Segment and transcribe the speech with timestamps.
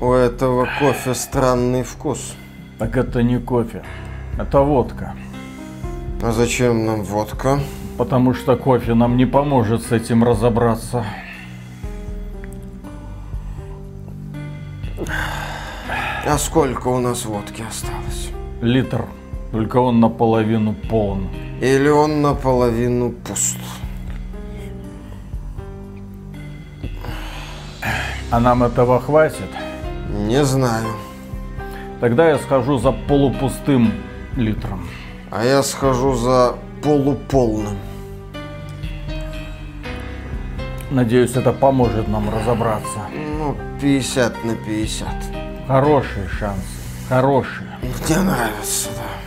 [0.00, 2.36] У этого кофе странный вкус.
[2.78, 3.82] Так это не кофе,
[4.38, 5.16] это водка.
[6.22, 7.58] А зачем нам водка?
[7.96, 11.04] Потому что кофе нам не поможет с этим разобраться.
[16.24, 18.30] А сколько у нас водки осталось?
[18.62, 19.04] Литр.
[19.50, 21.28] Только он наполовину полон.
[21.60, 23.58] Или он наполовину пуст?
[28.30, 29.48] А нам этого хватит?
[30.08, 30.88] Не знаю.
[32.00, 33.92] Тогда я схожу за полупустым
[34.36, 34.88] литром.
[35.30, 37.76] А я схожу за полуполным.
[40.90, 43.00] Надеюсь, это поможет нам разобраться.
[43.38, 45.08] Ну, 50 на 50.
[45.66, 46.62] Хорошие шансы.
[47.08, 47.68] Хорошие.
[47.82, 49.18] Мне нравится, да.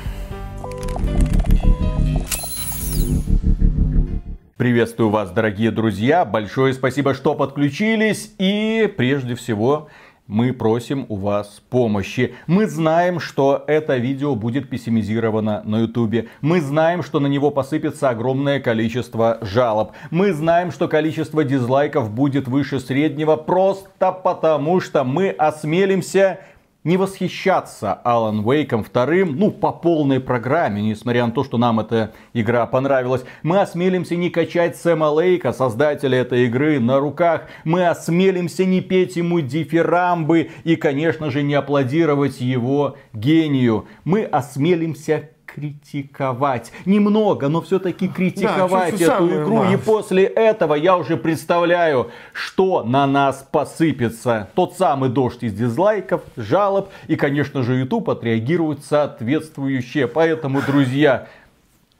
[4.57, 6.25] Приветствую вас, дорогие друзья.
[6.25, 8.33] Большое спасибо, что подключились.
[8.39, 9.87] И прежде всего,
[10.31, 12.33] мы просим у вас помощи.
[12.47, 16.29] Мы знаем, что это видео будет пессимизировано на ютубе.
[16.39, 19.91] Мы знаем, что на него посыпется огромное количество жалоб.
[20.09, 26.39] Мы знаем, что количество дизлайков будет выше среднего просто потому, что мы осмелимся
[26.83, 32.13] не восхищаться Алан Вейком вторым, ну, по полной программе, несмотря на то, что нам эта
[32.33, 33.23] игра понравилась.
[33.43, 37.43] Мы осмелимся не качать Сэма Лейка, создателя этой игры, на руках.
[37.63, 43.85] Мы осмелимся не петь ему дифирамбы и, конечно же, не аплодировать его гению.
[44.03, 46.71] Мы осмелимся критиковать.
[46.85, 49.55] Немного, но все-таки критиковать Да, эту игру.
[49.55, 49.77] И малое.
[49.77, 54.49] после этого я уже представляю, что на нас посыпется.
[54.55, 56.89] Тот самый дождь из дизлайков, жалоб.
[57.07, 60.07] И, конечно же, YouTube отреагирует соответствующе.
[60.07, 61.27] Поэтому, друзья,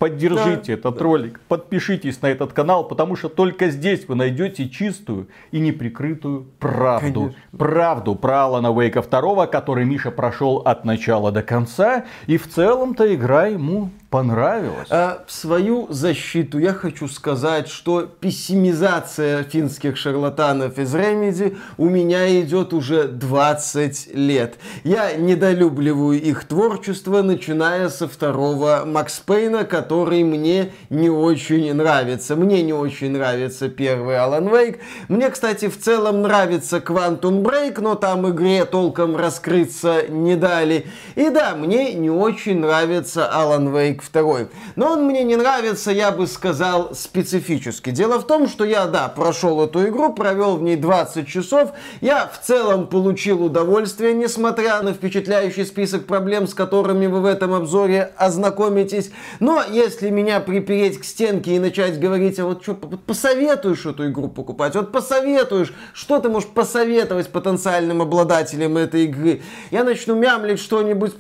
[0.02, 5.60] Поддержите этот ролик, подпишитесь на этот канал, потому что только здесь вы найдете чистую и
[5.60, 7.20] неприкрытую правду.
[7.20, 7.42] Конечно.
[7.56, 12.06] Правду про Алана Вейка 2, который Миша прошел от начала до конца.
[12.26, 14.88] И в целом-то игра ему понравилась.
[14.90, 22.42] А в свою защиту я хочу сказать, что пессимизация финских шарлатанов из Remedy у меня
[22.42, 24.56] идет уже 20 лет.
[24.84, 32.36] Я недолюбливаю их творчество, начиная со второго Макс Пейна, который мне не очень нравится.
[32.36, 34.80] Мне не очень нравится первый Alan Wake.
[35.08, 40.88] Мне, кстати, в целом нравится Quantum Break, но там игре толком раскрыться не дали.
[41.16, 44.48] И да, мне не очень нравится Alan Wake 2.
[44.76, 47.92] Но он мне не нравится, я бы сказал, специфически.
[47.92, 51.72] Дело в том, что я, да, прошел эту игру, провел в ней 20 часов.
[52.02, 57.54] Я в целом получил удовольствие, несмотря на впечатляющий список проблем, с которыми вы в этом
[57.54, 59.12] обзоре ознакомитесь.
[59.40, 64.28] Но если меня припереть к стенке и начать говорить, а вот что, посоветуешь эту игру
[64.28, 69.42] покупать, вот посоветуешь, что ты можешь посоветовать потенциальным обладателям этой игры,
[69.72, 71.14] я начну мямлить что-нибудь,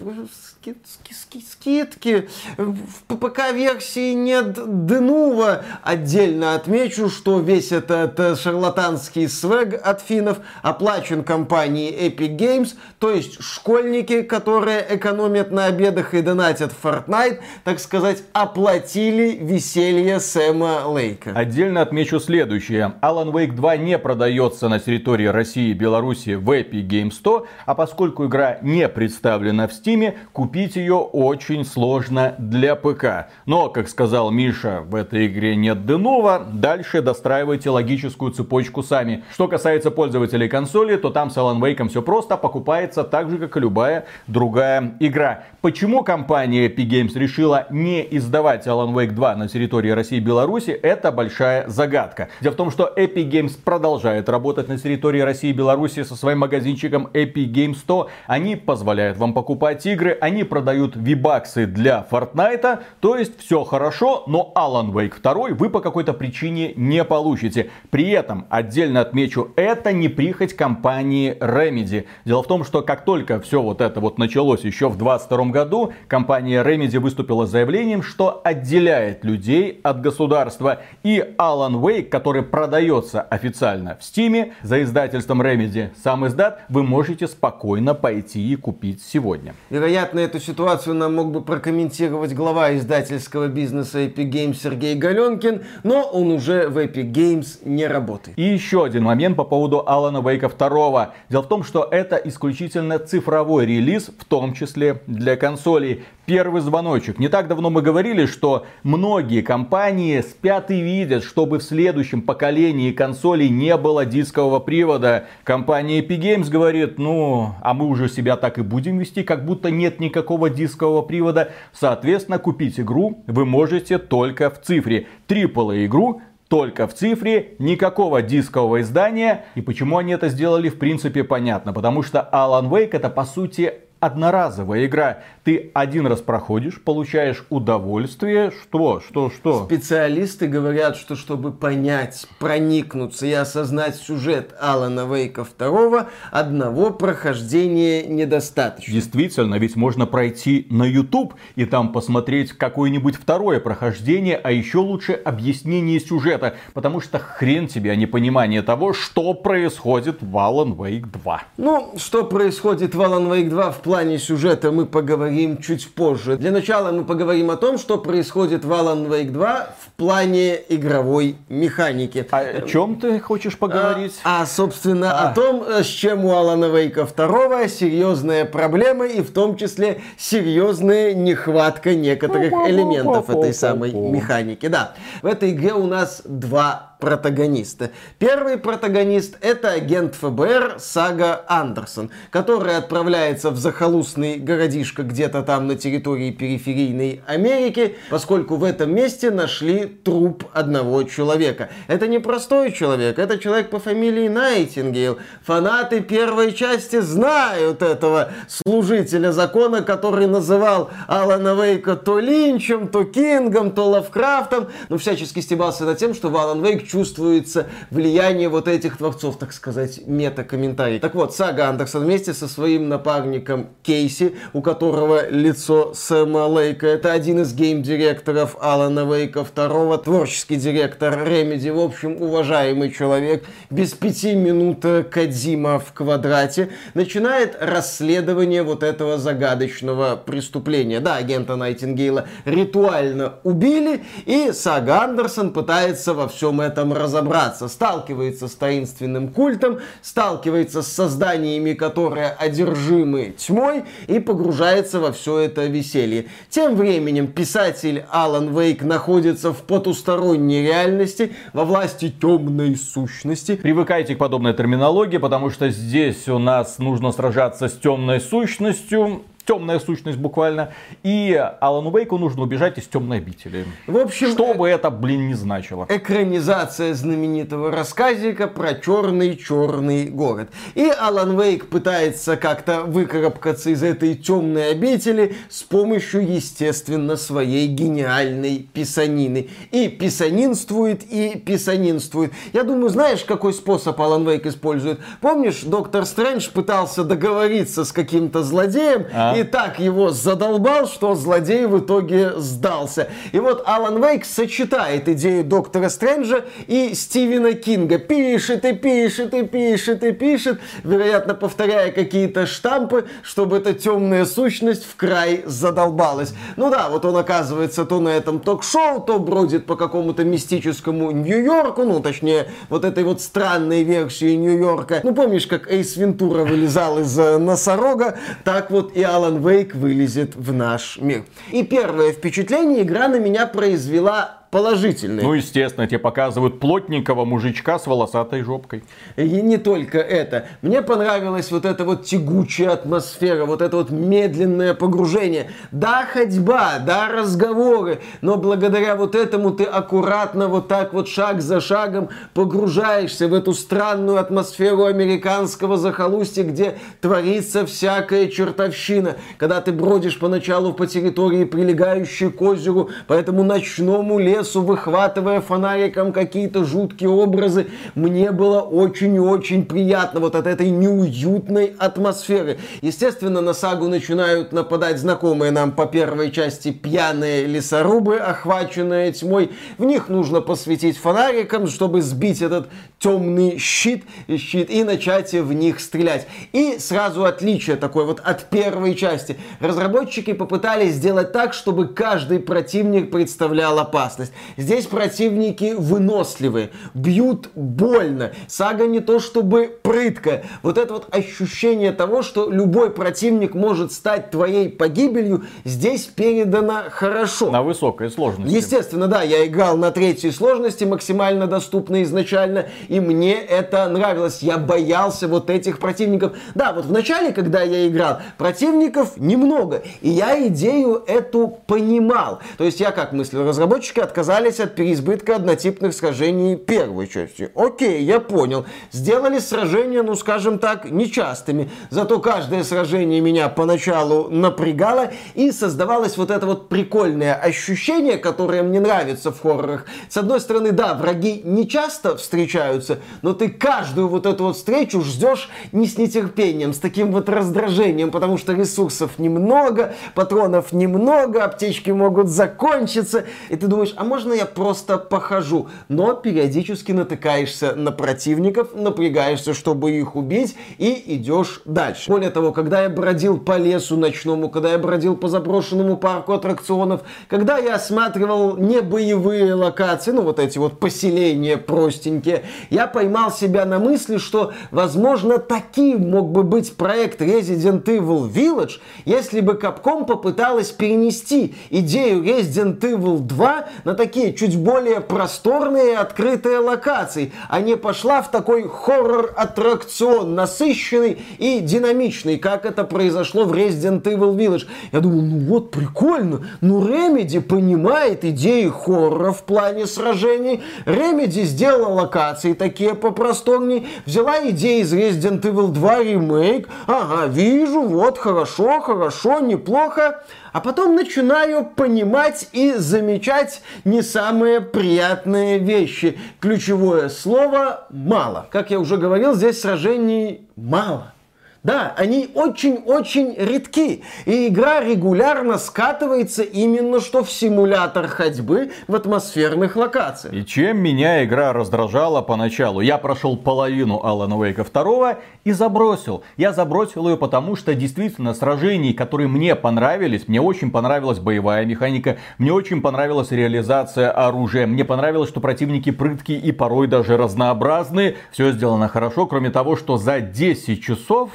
[0.61, 4.53] ски- ски- ски- скидки, в ППК-версии нет
[4.85, 5.63] Денува.
[5.83, 13.09] Отдельно отмечу, что весь этот э, шарлатанский свэг от финнов оплачен компанией Epic Games, то
[13.09, 20.85] есть школьники, которые экономят на обедах и донатят в Fortnite, так сказать, оплатили веселье Сэма
[20.85, 21.31] Лейка.
[21.31, 22.93] Отдельно отмечу следующее.
[23.01, 27.73] Alan Wake 2 не продается на территории России и Беларуси в Epic Games 100, а
[27.73, 33.29] поскольку игра не представлена в Steam, купить ее очень сложно для ПК.
[33.45, 39.23] Но, как сказал Миша, в этой игре нет Денова, дальше достраивайте логическую цепочку сами.
[39.34, 43.56] Что касается пользователей консоли, то там с Alan Wake все просто покупается так же, как
[43.57, 45.44] и любая другая игра.
[45.61, 50.72] Почему компания Epic Games решила не издавать Alan Wake 2 на территории России и Беларуси,
[50.72, 52.29] это большая загадка.
[52.41, 56.40] Дело в том, что Epic Games продолжает работать на территории России и Беларуси со своим
[56.40, 58.09] магазинчиком Epic Games 100.
[58.28, 64.52] Они позволяют вам покупать игры, они продают вибаксы для Fortnite, то есть все хорошо, но
[64.56, 67.69] Alan Wake 2 вы по какой-то причине не получите.
[67.90, 72.05] При этом, отдельно отмечу, это не прихоть компании Remedy.
[72.26, 75.93] Дело в том, что как только все вот это вот началось еще в 2022 году,
[76.08, 80.82] компания Remedy выступила с заявлением, что отделяет людей от государства.
[81.03, 87.28] И Alan Wake, который продается официально в Steam за издательством Remedy, сам издат, вы можете
[87.28, 89.53] спокойно пойти и купить сегодня.
[89.70, 96.03] Вероятно, эту ситуацию нам мог бы прокомментировать глава издательского бизнеса Epic Games Сергей Галенкин, но
[96.03, 98.39] он уже в Epic Games не работает.
[98.39, 101.13] И еще один момент по поводу Алана Вейка 2.
[101.29, 107.19] Дело в том, что это исключительно цифровой релиз, в том числе для консолей первый звоночек.
[107.19, 112.93] Не так давно мы говорили, что многие компании спят и видят, чтобы в следующем поколении
[112.93, 115.25] консолей не было дискового привода.
[115.43, 119.72] Компания Epic Games говорит, ну, а мы уже себя так и будем вести, как будто
[119.72, 121.52] нет никакого дискового привода.
[121.73, 125.08] Соответственно, купить игру вы можете только в цифре.
[125.28, 129.46] AAA игру только в цифре, никакого дискового издания.
[129.56, 131.72] И почему они это сделали, в принципе, понятно.
[131.72, 135.20] Потому что Alan Wake это, по сути, одноразовая игра.
[135.43, 138.52] Ты один раз проходишь, получаешь удовольствие.
[138.52, 139.66] Что, что, что?
[139.66, 148.93] Специалисты говорят, что чтобы понять, проникнуться и осознать сюжет Алана Вейка 2, одного прохождения недостаточно.
[148.93, 155.14] Действительно, ведь можно пройти на YouTube и там посмотреть какое-нибудь второе прохождение, а еще лучше
[155.14, 156.55] объяснение сюжета.
[156.76, 161.41] Потому что хрен тебе, а не понимание того, что происходит в Alan Wake 2.
[161.58, 165.30] Ну, что происходит в Alan Wake 2 в плане сюжета мы поговорим
[165.61, 166.37] чуть позже.
[166.37, 171.35] Для начала мы поговорим о том, что происходит в Alan Wake 2 в плане игровой
[171.49, 172.25] механики.
[172.31, 174.19] А о чем ты хочешь поговорить?
[174.23, 175.29] А, а собственно, а.
[175.29, 181.13] о том, с чем у Alan Wake 2 серьезная проблема и в том числе серьезная
[181.13, 184.67] нехватка некоторых элементов этой самой механики.
[184.67, 187.91] Да, в этой игре у нас два протагониста.
[188.19, 195.75] Первый протагонист это агент ФБР Сага Андерсон, который отправляется в захолустный городишко где-то там на
[195.75, 201.69] территории периферийной Америки, поскольку в этом месте нашли труп одного человека.
[201.87, 205.17] Это не простой человек, это человек по фамилии Найтингейл.
[205.43, 213.71] Фанаты первой части знают этого служителя закона, который называл Алана Вейка то Линчем, то Кингом,
[213.71, 218.97] то Лавкрафтом, но всячески стебался над тем, что в Алан Вейк чувствуется влияние вот этих
[218.97, 220.99] творцов, так сказать, мета-комментарий.
[220.99, 227.14] Так вот, Сага Андерсон вместе со своим напарником Кейси, у которого лицо Сэма Лейка, это
[227.14, 234.34] один из гейм-директоров Алана Вейка, второго творческий директор Remedy, в общем, уважаемый человек, без пяти
[234.35, 240.99] минут Кадзима в квадрате, начинает расследование вот этого загадочного преступления.
[240.99, 247.67] Да, агента Найтингейла ритуально убили, и Сага Андерсон пытается во всем этом этом разобраться.
[247.67, 255.66] Сталкивается с таинственным культом, сталкивается с созданиями, которые одержимы тьмой и погружается во все это
[255.66, 256.25] веселье.
[256.50, 263.55] Тем временем писатель Алан Вейк находится в потусторонней реальности, во власти темной сущности.
[263.55, 269.79] Привыкайте к подобной терминологии, потому что здесь у нас нужно сражаться с темной сущностью, темная
[269.79, 270.71] сущность буквально.
[271.03, 273.65] И Алану Вейку нужно убежать из темной обители.
[273.86, 275.86] В общем, что бы это, блин, не значило.
[275.89, 280.51] Экранизация знаменитого рассказика про черный-черный город.
[280.75, 288.69] И Алан Вейк пытается как-то выкарабкаться из этой темной обители с помощью, естественно, своей гениальной
[288.71, 289.50] писанины.
[289.71, 292.31] И писанинствует, и писанинствует.
[292.53, 295.01] Я думаю, знаешь, какой способ Алан Вейк использует?
[295.19, 299.36] Помнишь, доктор Стрэндж пытался договориться с каким-то злодеем, а?
[299.36, 303.10] и так его задолбал, что злодей в итоге сдался.
[303.32, 307.98] И вот Алан Вейк сочетает идею Доктора Стрэнджа и Стивена Кинга.
[307.98, 314.86] Пишет и пишет и пишет и пишет, вероятно, повторяя какие-то штампы, чтобы эта темная сущность
[314.86, 316.34] в край задолбалась.
[316.55, 321.84] Ну да, вот он оказывается то на этом ток-шоу, то бродит по какому-то мистическому Нью-Йорку,
[321.84, 325.01] ну точнее, вот этой вот странной версии Нью-Йорка.
[325.03, 329.75] Ну помнишь, как Эйс Вентура вылезал из э, носорога, так вот и Алан Алан Вейк
[329.75, 331.25] вылезет в наш мир.
[331.51, 335.25] И первое впечатление игра на меня произвела положительные.
[335.25, 338.84] Ну, естественно, тебе показывают плотненького мужичка с волосатой жопкой.
[339.15, 340.46] И не только это.
[340.62, 345.50] Мне понравилась вот эта вот тягучая атмосфера, вот это вот медленное погружение.
[345.72, 351.62] Да, ходьба, да, разговоры, но благодаря вот этому ты аккуратно вот так вот шаг за
[351.62, 359.15] шагом погружаешься в эту странную атмосферу американского захолустья, где творится всякая чертовщина.
[359.38, 365.39] Когда ты бродишь поначалу по территории, прилегающей к озеру, по этому ночному лесу, лесу, выхватывая
[365.39, 367.67] фонариком какие-то жуткие образы.
[367.95, 372.57] Мне было очень и очень приятно вот от этой неуютной атмосферы.
[372.81, 379.51] Естественно, на сагу начинают нападать знакомые нам по первой части пьяные лесорубы, охваченные тьмой.
[379.77, 382.67] В них нужно посветить фонариком, чтобы сбить этот
[383.00, 384.03] темный щит,
[384.38, 386.27] щит и начать в них стрелять.
[386.51, 389.38] И сразу отличие такое вот от первой части.
[389.60, 394.31] Разработчики попытались сделать так, чтобы каждый противник представлял опасность.
[394.58, 398.32] Здесь противники выносливые, бьют больно.
[398.48, 400.46] Сага не то чтобы прыткая.
[400.64, 407.52] Вот это вот ощущение того, что любой противник может стать твоей погибелью, здесь передано хорошо.
[407.52, 408.56] На высокой сложности.
[408.56, 414.42] Естественно, да, я играл на третьей сложности, максимально доступно изначально, и мне это нравилось.
[414.42, 416.34] Я боялся вот этих противников.
[416.56, 422.40] Да, вот в начале, когда я играл, противников немного, и я идею эту понимал.
[422.58, 427.50] То есть я как мыслил, разработчики отказались от переизбытка однотипных сражений первой части.
[427.56, 428.68] Окей, я понял.
[428.92, 431.72] Сделали сражения, ну скажем так, нечастыми.
[431.90, 438.80] Зато каждое сражение меня поначалу напрягало и создавалось вот это вот прикольное ощущение, которое мне
[438.80, 439.88] нравится в хоррорах.
[440.08, 445.01] С одной стороны, да, враги не часто встречаются, но ты каждую вот эту вот встречу
[445.01, 451.90] ждешь не с нетерпением, с таким вот раздражением, потому что ресурсов немного, патронов немного, аптечки
[451.90, 455.70] могут закончиться, и ты думаешь, а можно я просто похожу?
[455.88, 462.12] Но периодически натыкаешься на противников, напрягаешься, чтобы их убить, и идешь дальше.
[462.12, 467.03] Более того, когда я бродил по лесу ночному, когда я бродил по заброшенному парку аттракционов,
[467.30, 473.63] когда я осматривал не боевые локации, ну вот эти вот поселения простенькие, я поймал себя
[473.63, 480.06] на мысли, что, возможно, таким мог бы быть проект Resident Evil Village, если бы Capcom
[480.06, 487.77] попыталась перенести идею Resident Evil 2 на такие чуть более просторные открытые локации, а не
[487.77, 494.65] пошла в такой хоррор-аттракцион, насыщенный и динамичный, как это произошло в Resident Evil Village.
[494.91, 501.93] Я думал, ну вот прикольно, ну Remedy понимает идеи хоррора в плане сражений, Remedy сделала
[501.93, 503.88] локации такие попросторней.
[504.08, 506.67] Взяла идеи из Resident Evil 2 ремейк.
[506.88, 510.24] Ага, вижу, вот, хорошо, хорошо, неплохо.
[510.53, 516.18] А потом начинаю понимать и замечать не самые приятные вещи.
[516.40, 518.48] Ключевое слово «мало».
[518.52, 521.14] Как я уже говорил, здесь сражений мало.
[521.63, 524.03] Да, они очень-очень редки.
[524.25, 530.34] И игра регулярно скатывается именно что в симулятор ходьбы в атмосферных локациях.
[530.34, 532.82] И чем меня игра раздражала поначалу?
[532.82, 536.24] Я прошел половину Алана Вейка 2 и забросил.
[536.36, 542.18] Я забросил ее потому, что действительно сражений, которые мне понравились, мне очень понравилась боевая механика,
[542.39, 548.15] мне очень понравилась реализация оружия, мне понравилось, что противники прыткие и порой даже разнообразные.
[548.32, 551.30] Все сделано хорошо, кроме того, что за 10 часов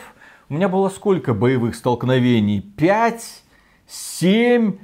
[0.49, 2.61] у меня было сколько боевых столкновений?
[2.61, 3.43] Пять?
[3.89, 4.79] Семь?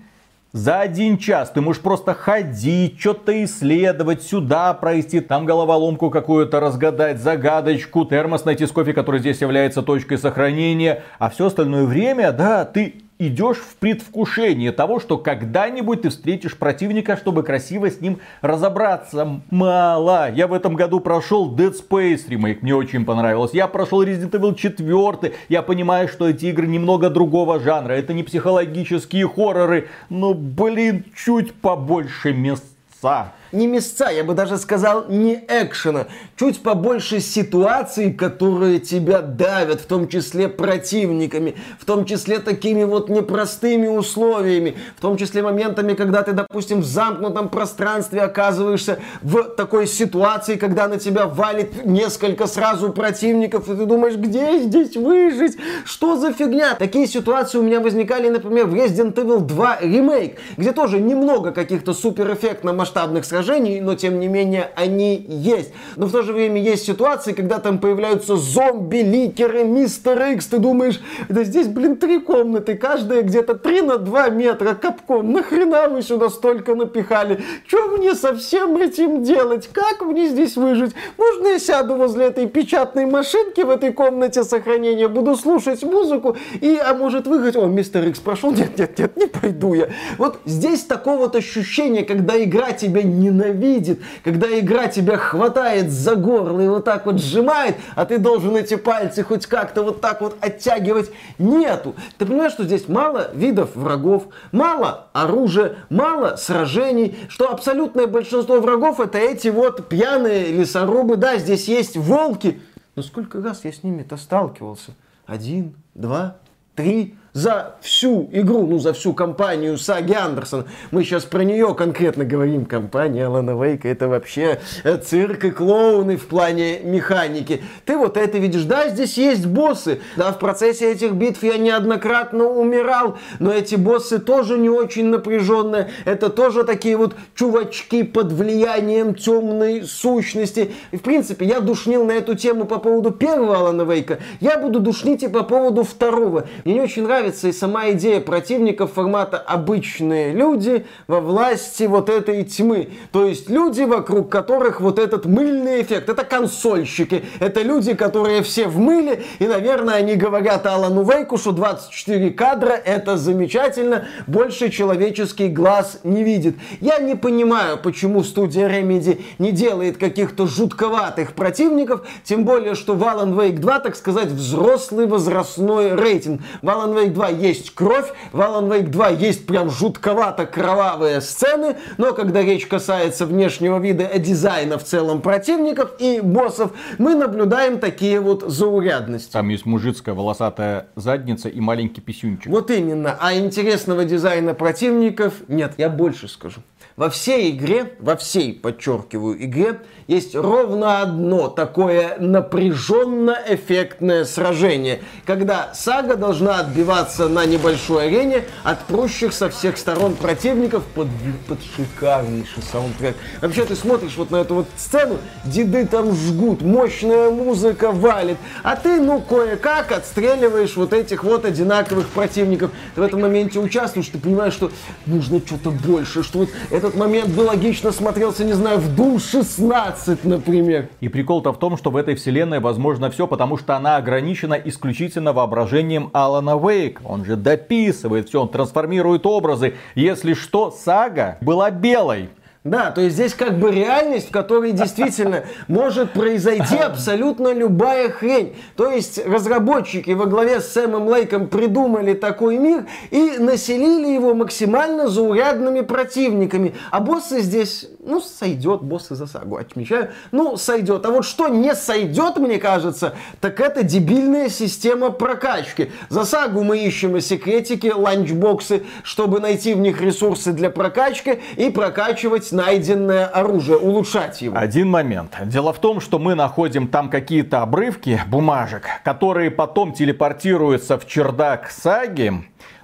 [0.53, 7.21] За один час ты можешь просто ходить, что-то исследовать, сюда пройти, там головоломку какую-то разгадать,
[7.21, 11.05] загадочку, термос найти с кофе, который здесь является точкой сохранения.
[11.19, 12.97] А все остальное время, да, ты
[13.29, 19.43] идешь в предвкушении того, что когда-нибудь ты встретишь противника, чтобы красиво с ним разобраться.
[19.51, 20.31] Мало.
[20.33, 23.53] Я в этом году прошел Dead Space ремейк, мне очень понравилось.
[23.55, 25.35] Я прошел Resident Evil 4.
[25.49, 27.93] Я понимаю, что эти игры немного другого жанра.
[27.93, 35.07] Это не психологические хорроры, но, блин, чуть побольше места не места, я бы даже сказал,
[35.09, 36.07] не экшена.
[36.37, 43.09] Чуть побольше ситуаций, которые тебя давят, в том числе противниками, в том числе такими вот
[43.09, 49.87] непростыми условиями, в том числе моментами, когда ты, допустим, в замкнутом пространстве оказываешься в такой
[49.87, 55.59] ситуации, когда на тебя валит несколько сразу противников, и ты думаешь, где здесь выжить?
[55.85, 56.75] Что за фигня?
[56.75, 61.93] Такие ситуации у меня возникали, например, в Resident Evil 2 ремейк, где тоже немного каких-то
[61.93, 65.73] суперэффектно масштабных сражений, искажений, но тем не менее они есть.
[65.97, 70.59] Но в то же время есть ситуации, когда там появляются зомби, ликеры, мистер Икс, ты
[70.59, 76.03] думаешь, да здесь, блин, три комнаты, каждая где-то 3 на 2 метра, капком, нахрена вы
[76.03, 77.43] сюда столько напихали?
[77.67, 79.69] Что мне со всем этим делать?
[79.73, 80.95] Как мне здесь выжить?
[81.19, 86.77] Можно я сяду возле этой печатной машинки в этой комнате сохранения, буду слушать музыку и,
[86.77, 89.91] а может выиграть, о, мистер Икс прошел, нет, нет, нет, не пойду я.
[90.19, 96.17] Вот здесь такого вот ощущения, когда игра тебя не ненавидит, когда игра тебя хватает за
[96.17, 100.21] горло и вот так вот сжимает, а ты должен эти пальцы хоть как-то вот так
[100.21, 101.11] вот оттягивать.
[101.39, 101.95] Нету.
[102.19, 109.01] Ты понимаешь, что здесь мало видов врагов, мало оружия, мало сражений, что абсолютное большинство врагов
[109.01, 111.17] это эти вот пьяные лесорубы.
[111.17, 112.61] Да, здесь есть волки,
[112.95, 114.93] но сколько раз я с ними-то сталкивался?
[115.27, 116.37] Один, два,
[116.75, 120.67] три за всю игру, ну, за всю компанию Саги Андерсон.
[120.91, 122.67] Мы сейчас про нее конкретно говорим.
[122.67, 127.63] Компания Алана Вейка это вообще э, цирк и клоуны в плане механики.
[127.87, 128.65] Ты вот это видишь.
[128.65, 130.01] Да, здесь есть боссы.
[130.17, 135.91] Да, в процессе этих битв я неоднократно умирал, но эти боссы тоже не очень напряженные.
[136.05, 140.73] Это тоже такие вот чувачки под влиянием темной сущности.
[140.91, 144.19] И, в принципе, я душнил на эту тему по поводу первого Алана Вейка.
[144.41, 146.47] Я буду душнить и по поводу второго.
[146.65, 152.09] Мне не очень нравится нравится и сама идея противников формата обычные люди во власти вот
[152.09, 152.91] этой тьмы.
[153.13, 156.09] То есть люди, вокруг которых вот этот мыльный эффект.
[156.09, 157.25] Это консольщики.
[157.39, 159.23] Это люди, которые все в мыле.
[159.39, 164.07] И, наверное, они говорят Алану Вейку, что 24 кадра это замечательно.
[164.27, 166.57] Больше человеческий глаз не видит.
[166.81, 172.03] Я не понимаю, почему студия Remedy не делает каких-то жутковатых противников.
[172.25, 176.41] Тем более, что в Alan Wake 2, так сказать, взрослый возрастной рейтинг.
[176.63, 181.77] В Alan Wake 2 есть кровь, в Alan Wake 2 есть прям жутковато кровавые сцены,
[181.99, 188.21] но когда речь касается внешнего вида дизайна в целом противников и боссов, мы наблюдаем такие
[188.21, 189.33] вот заурядности.
[189.33, 192.51] Там есть мужицкая волосатая задница и маленький писюнчик.
[192.51, 193.17] Вот именно.
[193.21, 195.75] А интересного дизайна противников нет.
[195.79, 196.61] Я больше скажу.
[196.97, 206.17] Во всей игре, во всей, подчеркиваю, игре, есть ровно одно такое напряженно-эффектное сражение, когда сага
[206.17, 211.09] должна отбиваться на небольшой арене от прущих со всех сторон противников под,
[211.47, 213.17] под шикарнейший саундтрек.
[213.41, 218.77] Вообще ты смотришь вот на эту вот сцену, деды там жгут, мощная музыка валит, а
[218.77, 222.71] ты, ну, кое-как отстреливаешь вот этих вот одинаковых противников.
[222.95, 224.71] Ты в этом моменте участвуешь, ты понимаешь, что
[225.07, 230.25] нужно что-то больше, что вот этот момент бы логично смотрелся, не знаю, в Doom 16,
[230.25, 230.89] например.
[231.01, 235.33] И прикол-то в том, что в этой вселенной возможно все, потому что она ограничена исключительно
[235.33, 236.57] воображением Алана
[236.93, 237.01] Вейк.
[237.05, 239.75] Он же дописывает все, он трансформирует образы.
[239.95, 242.31] Если что, сага была белой.
[242.65, 248.55] Да, то есть здесь как бы реальность, в которой действительно может произойти абсолютно любая хрень.
[248.77, 255.09] То есть разработчики во главе с Сэмом Лейком придумали такой мир и населили его максимально
[255.09, 256.77] заурядными противниками.
[256.93, 261.07] А боссы здесь, ну, сойдет, боссы за сагу отмечаю, ну, сойдет.
[261.07, 265.93] А вот что не сойдет, мне кажется, так это дебильная система прокачки.
[266.09, 271.71] За сагу мы ищем и секретики, ланчбоксы, чтобы найти в них ресурсы для прокачки и
[271.71, 274.59] прокачивать найденное оружие, улучшать его.
[274.59, 275.37] Один момент.
[275.45, 281.71] Дело в том, что мы находим там какие-то обрывки бумажек, которые потом телепортируются в чердак
[281.71, 282.33] саги,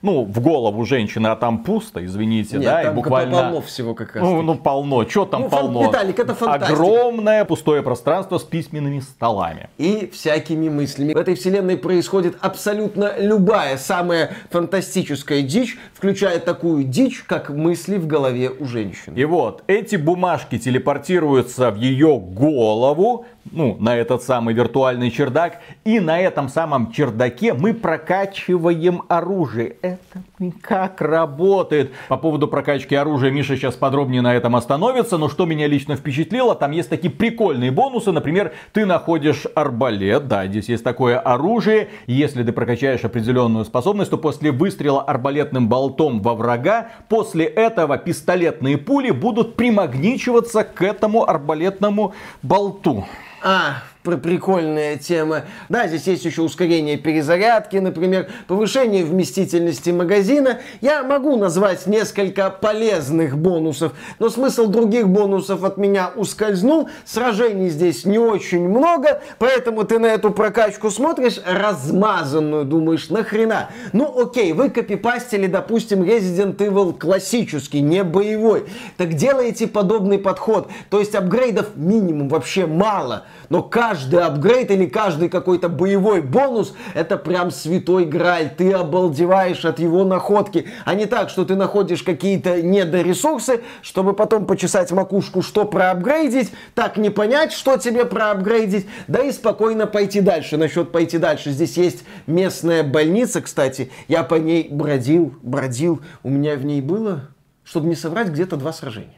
[0.03, 3.43] ну, в голову женщины, а там пусто, извините, Нет, да, там и буквально...
[3.43, 4.25] полно всего как раз.
[4.25, 5.89] Ну, ну полно, что там Ну, полно?
[5.89, 6.73] Виталик, это фантастика.
[6.73, 9.69] Огромное пустое пространство с письменными столами.
[9.79, 11.15] и всякими мыслями.
[11.15, 18.07] В этой вселенной происходит абсолютно любая самая фантастическая дичь, включая такую дичь, как мысли в
[18.07, 19.15] голове у женщины.
[19.17, 26.01] И вот, эти бумажки телепортируются в ее голову, ну, на этот самый виртуальный чердак, и
[26.01, 29.77] на этом самом чердаке мы прокачиваем оружие.
[29.83, 30.23] Это
[30.63, 31.93] как работает.
[32.09, 36.55] По поводу прокачки оружия Миша сейчас подробнее на этом остановится, но что меня лично впечатлило,
[36.55, 42.43] там есть такие прикольные бонусы, например, ты находишь арбалет, да, здесь есть такое оружие, если
[42.43, 49.11] ты прокачаешь определенную способность, то после выстрела арбалетным болтом во врага, после этого пистолетные пули
[49.11, 53.07] будут примагничиваться к этому арбалетному болту.
[53.41, 55.43] А, пр- прикольная тема.
[55.69, 60.61] Да, здесь есть еще ускорение перезарядки, например, повышение вместительности магазина.
[60.81, 66.89] Я могу назвать несколько полезных бонусов, но смысл других бонусов от меня ускользнул.
[67.05, 73.71] Сражений здесь не очень много, поэтому ты на эту прокачку смотришь размазанную, думаешь, нахрена?
[73.93, 78.67] Ну окей, вы копипастили, допустим, Resident Evil классический, не боевой.
[78.97, 80.69] Так делайте подобный подход.
[80.91, 83.25] То есть апгрейдов минимум вообще мало.
[83.49, 88.51] Но каждый апгрейд или каждый какой-то боевой бонус, это прям святой граль.
[88.57, 90.67] Ты обалдеваешь от его находки.
[90.85, 96.97] А не так, что ты находишь какие-то недоресурсы, чтобы потом почесать макушку, что проапгрейдить, так
[96.97, 100.57] не понять, что тебе проапгрейдить, да и спокойно пойти дальше.
[100.57, 101.51] Насчет пойти дальше.
[101.51, 103.91] Здесь есть местная больница, кстати.
[104.09, 106.01] Я по ней бродил, бродил.
[106.23, 107.29] У меня в ней было,
[107.65, 109.18] чтобы не соврать, где-то два сражения.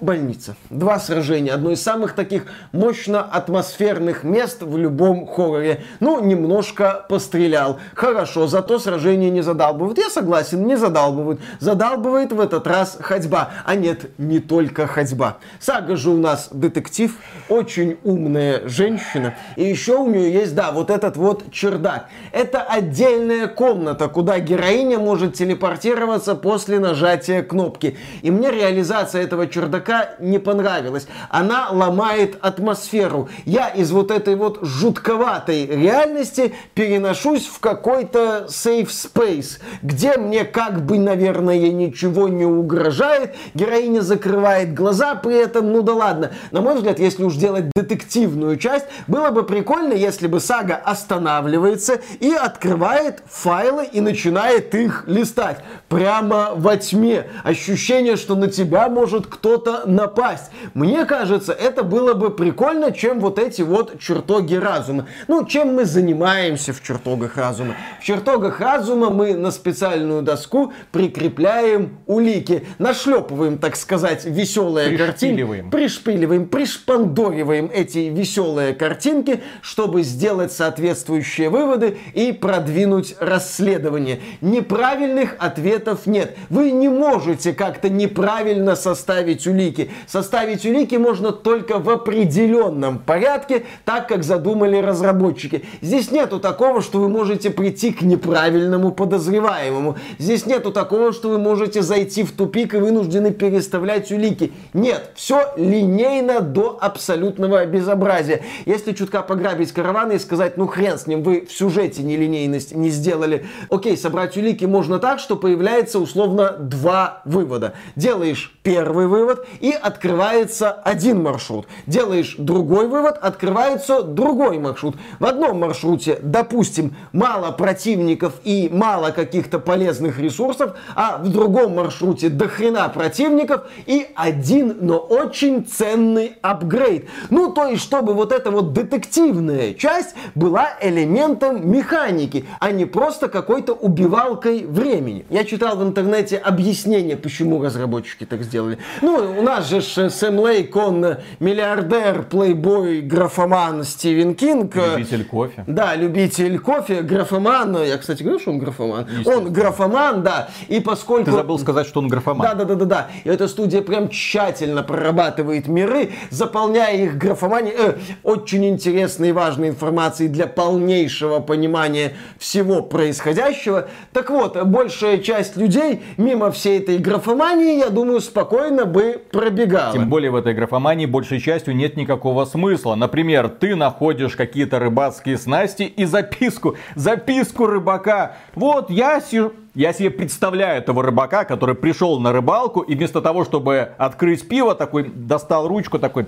[0.00, 0.56] Больница.
[0.70, 1.52] Два сражения.
[1.52, 5.84] Одно из самых таких мощно атмосферных мест в любом хорроре.
[6.00, 7.78] Ну, немножко пострелял.
[7.94, 9.98] Хорошо, зато сражение не задалбывают.
[9.98, 11.40] Я согласен, не задалбывают.
[11.60, 13.50] Задалбывает в этот раз ходьба.
[13.64, 15.38] А нет, не только ходьба.
[15.60, 17.16] Сага же у нас детектив,
[17.48, 19.34] очень умная женщина.
[19.56, 22.08] И еще у нее есть, да, вот этот вот чердак.
[22.32, 27.96] Это отдельная комната, куда героиня может телепортироваться после нажатия кнопки.
[28.22, 29.83] И мне реализация этого чердака
[30.18, 31.06] не понравилась.
[31.30, 33.28] Она ломает атмосферу.
[33.44, 40.84] Я из вот этой вот жутковатой реальности переношусь в какой-то safe space, где мне как
[40.84, 43.34] бы, наверное, ничего не угрожает.
[43.54, 46.32] Героиня закрывает глаза при этом, ну да ладно.
[46.50, 52.00] На мой взгляд, если уж делать детективную часть, было бы прикольно, если бы сага останавливается
[52.20, 55.58] и открывает файлы и начинает их листать.
[55.88, 57.26] Прямо во тьме.
[57.42, 60.50] Ощущение, что на тебя может кто-то напасть.
[60.74, 65.06] Мне кажется, это было бы прикольно, чем вот эти вот чертоги разума.
[65.28, 67.74] Ну, чем мы занимаемся в чертогах разума?
[68.00, 72.66] В чертогах разума мы на специальную доску прикрепляем улики.
[72.78, 75.70] Нашлепываем, так сказать, веселые картинки.
[75.70, 84.20] Пришпиливаем, пришпандориваем эти веселые картинки, чтобы сделать соответствующие выводы и продвинуть расследование.
[84.40, 86.36] Неправильных ответов нет.
[86.50, 89.63] Вы не можете как-то неправильно составить улики.
[90.06, 95.64] Составить улики можно только в определенном порядке, так как задумали разработчики.
[95.80, 99.96] Здесь нету такого, что вы можете прийти к неправильному подозреваемому.
[100.18, 104.52] Здесь нету такого, что вы можете зайти в тупик и вынуждены переставлять улики.
[104.72, 108.42] Нет, все линейно до абсолютного безобразия.
[108.66, 112.90] Если чутка пограбить караваны и сказать, ну хрен с ним, вы в сюжете нелинейность не
[112.90, 113.46] сделали.
[113.70, 117.74] Окей, собрать улики можно так, что появляется условно два вывода.
[117.96, 121.66] Делаешь первый вывод и открывается один маршрут.
[121.86, 124.96] Делаешь другой вывод, открывается другой маршрут.
[125.18, 132.28] В одном маршруте, допустим, мало противников и мало каких-то полезных ресурсов, а в другом маршруте
[132.28, 137.08] до хрена противников и один, но очень ценный апгрейд.
[137.30, 143.28] Ну, то есть, чтобы вот эта вот детективная часть была элементом механики, а не просто
[143.28, 145.24] какой-то убивалкой времени.
[145.30, 148.78] Я читал в интернете объяснение, почему разработчики так сделали.
[149.02, 154.74] Ну, нас же Сэм Лейк, он миллиардер, плейбой, графоман Стивен Кинг.
[154.74, 155.64] Любитель кофе.
[155.66, 157.84] Да, любитель кофе, графоман.
[157.84, 159.06] Я, кстати, говорю, что он графоман.
[159.26, 160.48] Он графоман, да.
[160.68, 161.26] И поскольку...
[161.26, 162.46] Ты забыл сказать, что он графоман.
[162.46, 163.08] Да, да, да, да, да.
[163.24, 169.68] И эта студия прям тщательно прорабатывает миры, заполняя их графоманией э, очень интересной и важной
[169.68, 173.88] информацией для полнейшего понимания всего происходящего.
[174.12, 179.92] Так вот, большая часть людей мимо всей этой графомании, я думаю, спокойно бы пробегала.
[179.92, 182.94] Тем более в этой графомании большей частью нет никакого смысла.
[182.94, 188.36] Например, ты находишь какие-то рыбацкие снасти и записку, записку рыбака.
[188.54, 193.44] Вот я сижу, я себе представляю этого рыбака, который пришел на рыбалку и вместо того,
[193.44, 196.26] чтобы открыть пиво, такой достал ручку такой.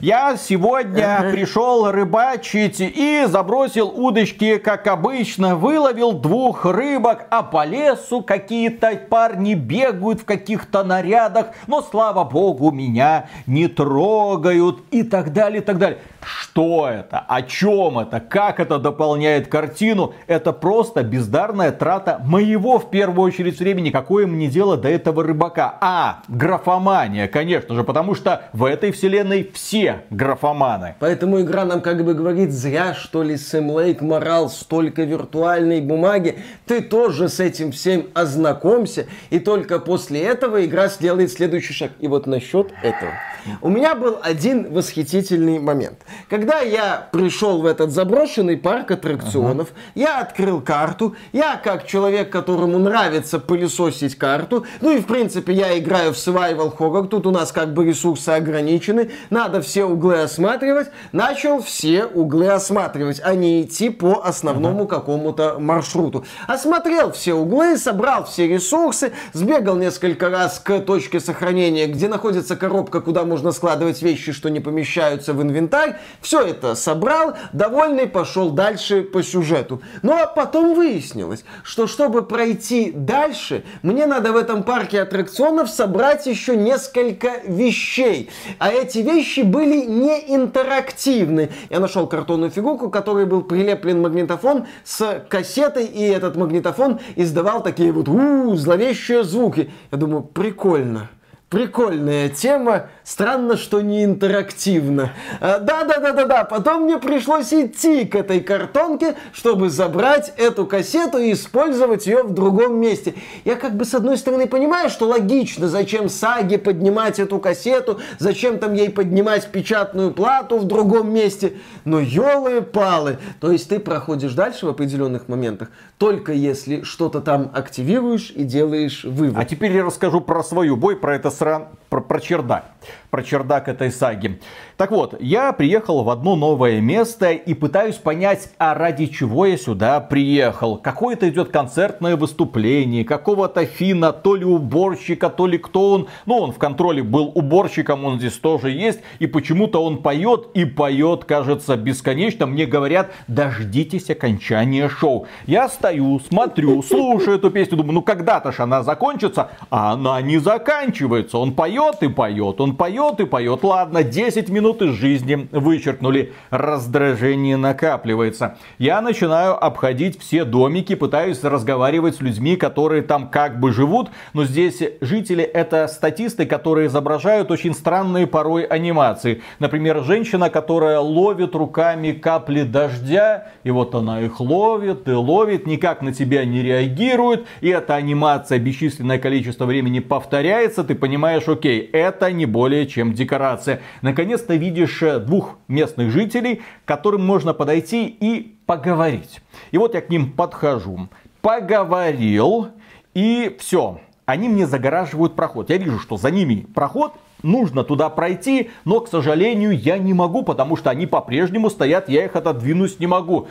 [0.00, 8.20] Я сегодня пришел рыбачить и забросил удочки, как обычно, выловил двух рыбок, а по лесу
[8.20, 15.62] какие-то парни бегают в каких-то нарядах, но слава богу меня не трогают и так далее,
[15.62, 15.98] и так далее.
[16.26, 17.20] Что это?
[17.20, 18.18] О чем это?
[18.18, 20.12] Как это дополняет картину?
[20.26, 23.90] Это просто бездарная трата моего, в первую очередь, времени.
[23.90, 25.78] Какое мне дело до этого рыбака?
[25.80, 30.96] А, графомания, конечно же, потому что в этой вселенной все графоманы.
[30.98, 36.40] Поэтому игра нам как бы говорит, зря что ли Сэм Лейк морал столько виртуальной бумаги.
[36.66, 41.92] Ты тоже с этим всем ознакомься, и только после этого игра сделает следующий шаг.
[42.00, 43.12] И вот насчет этого.
[43.60, 45.98] У меня был один восхитительный момент.
[46.28, 49.80] Когда я пришел в этот заброшенный парк аттракционов, ага.
[49.94, 55.78] я открыл карту, я как человек, которому нравится пылесосить карту, ну и в принципе я
[55.78, 60.90] играю в survival horror, тут у нас как бы ресурсы ограничены, надо все углы осматривать,
[61.12, 64.96] начал все углы осматривать, а не идти по основному ага.
[64.96, 66.24] какому-то маршруту.
[66.46, 73.00] Осмотрел все углы, собрал все ресурсы, сбегал несколько раз к точке сохранения, где находится коробка,
[73.00, 79.02] куда можно складывать вещи, что не помещаются в инвентарь, все это собрал, довольный пошел дальше
[79.02, 79.82] по сюжету.
[80.02, 86.26] Ну а потом выяснилось, что чтобы пройти дальше, мне надо в этом парке аттракционов собрать
[86.26, 88.30] еще несколько вещей.
[88.58, 91.50] А эти вещи были не интерактивны.
[91.70, 97.92] Я нашел картонную фигурку, которой был прилеплен магнитофон с кассетой, и этот магнитофон издавал такие
[97.92, 99.70] вот у -у, зловещие звуки.
[99.90, 101.10] Я думаю, прикольно
[101.48, 102.88] Прикольная тема.
[103.04, 105.12] Странно, что не интерактивно.
[105.40, 106.42] А, да-да-да-да-да.
[106.42, 112.34] Потом мне пришлось идти к этой картонке, чтобы забрать эту кассету и использовать ее в
[112.34, 113.14] другом месте.
[113.44, 118.58] Я как бы с одной стороны понимаю, что логично, зачем Саге поднимать эту кассету, зачем
[118.58, 121.52] там ей поднимать печатную плату в другом месте.
[121.84, 123.18] Но елы-палы.
[123.40, 129.04] То есть ты проходишь дальше в определенных моментах, только если что-то там активируешь и делаешь
[129.04, 129.40] вывод.
[129.40, 131.67] А теперь я расскажу про свою бой, про это сран...
[131.88, 132.64] про, про чердак
[133.10, 134.40] про чердак этой саги.
[134.76, 139.56] Так вот, я приехал в одно новое место и пытаюсь понять, а ради чего я
[139.56, 140.76] сюда приехал.
[140.76, 146.08] Какое-то идет концертное выступление, какого-то фина, то ли уборщика, то ли кто он.
[146.26, 149.00] Ну, он в контроле был уборщиком, он здесь тоже есть.
[149.18, 152.44] И почему-то он поет, и поет, кажется, бесконечно.
[152.46, 155.26] Мне говорят, дождитесь окончания шоу.
[155.46, 159.50] Я стою, смотрю, слушаю эту песню, думаю, ну когда-то ж она закончится.
[159.70, 161.38] А она не заканчивается.
[161.38, 163.64] Он поет и поет, он поет поет и поет.
[163.64, 166.32] Ладно, 10 минут из жизни вычеркнули.
[166.50, 168.58] Раздражение накапливается.
[168.78, 174.10] Я начинаю обходить все домики, пытаюсь разговаривать с людьми, которые там как бы живут.
[174.34, 179.42] Но здесь жители это статисты, которые изображают очень странные порой анимации.
[179.58, 183.48] Например, женщина, которая ловит руками капли дождя.
[183.64, 187.46] И вот она их ловит и ловит, никак на тебя не реагирует.
[187.60, 190.84] И эта анимация бесчисленное количество времени повторяется.
[190.84, 193.80] Ты понимаешь, окей, это не более чем декорация.
[194.02, 199.40] Наконец-то видишь э, двух местных жителей, к которым можно подойти и поговорить.
[199.70, 201.08] И вот я к ним подхожу,
[201.40, 202.68] поговорил,
[203.14, 204.00] и все.
[204.24, 205.70] Они мне загораживают проход.
[205.70, 210.42] Я вижу, что за ними проход, нужно туда пройти, но, к сожалению, я не могу,
[210.42, 213.48] потому что они по-прежнему стоят, я их отодвинуть не могу.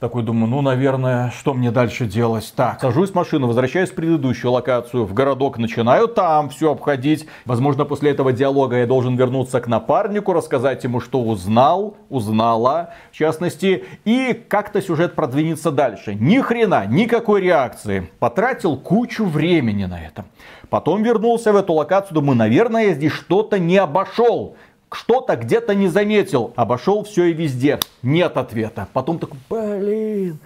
[0.00, 2.52] Такой думаю, ну, наверное, что мне дальше делать?
[2.54, 7.26] Так, сажусь в машину, возвращаюсь в предыдущую локацию, в городок, начинаю там все обходить.
[7.44, 13.16] Возможно, после этого диалога я должен вернуться к напарнику, рассказать ему, что узнал, узнала, в
[13.16, 16.14] частности, и как-то сюжет продвинется дальше.
[16.14, 18.10] Ни хрена, никакой реакции.
[18.18, 20.26] Потратил кучу времени на это.
[20.68, 24.56] Потом вернулся в эту локацию, думаю, наверное, я здесь что-то не обошел
[24.92, 26.52] что-то где-то не заметил.
[26.56, 27.78] Обошел все и везде.
[28.02, 28.88] Нет ответа.
[28.92, 30.38] Потом такой, блин,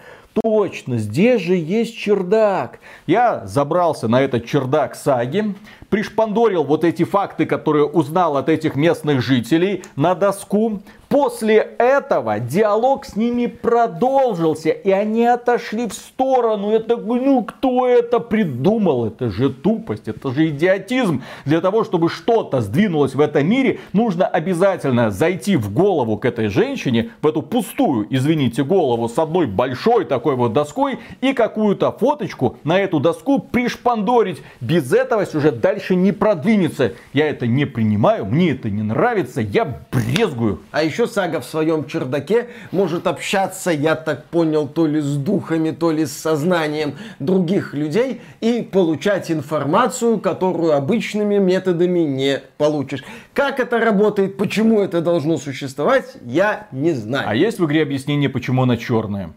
[0.42, 2.80] точно, здесь же есть чердак.
[3.06, 5.54] Я забрался на этот чердак саги,
[5.88, 13.04] пришпандорил вот эти факты, которые узнал от этих местных жителей на доску, После этого диалог
[13.04, 16.70] с ними продолжился, и они отошли в сторону.
[16.70, 19.06] Это, ну кто это придумал?
[19.06, 21.24] Это же тупость, это же идиотизм.
[21.44, 26.46] Для того, чтобы что-то сдвинулось в этом мире, нужно обязательно зайти в голову к этой
[26.46, 32.56] женщине, в эту пустую, извините, голову с одной большой такой вот доской и какую-то фоточку
[32.62, 34.42] на эту доску пришпандорить.
[34.60, 36.92] Без этого сюжет дальше не продвинется.
[37.12, 40.60] Я это не принимаю, мне это не нравится, я брезгую.
[40.70, 45.16] А еще еще Сага в своем чердаке может общаться, я так понял, то ли с
[45.16, 53.02] духами, то ли с сознанием других людей и получать информацию, которую обычными методами не получишь.
[53.32, 57.28] Как это работает, почему это должно существовать, я не знаю.
[57.28, 59.30] А есть в игре объяснение, почему она черная?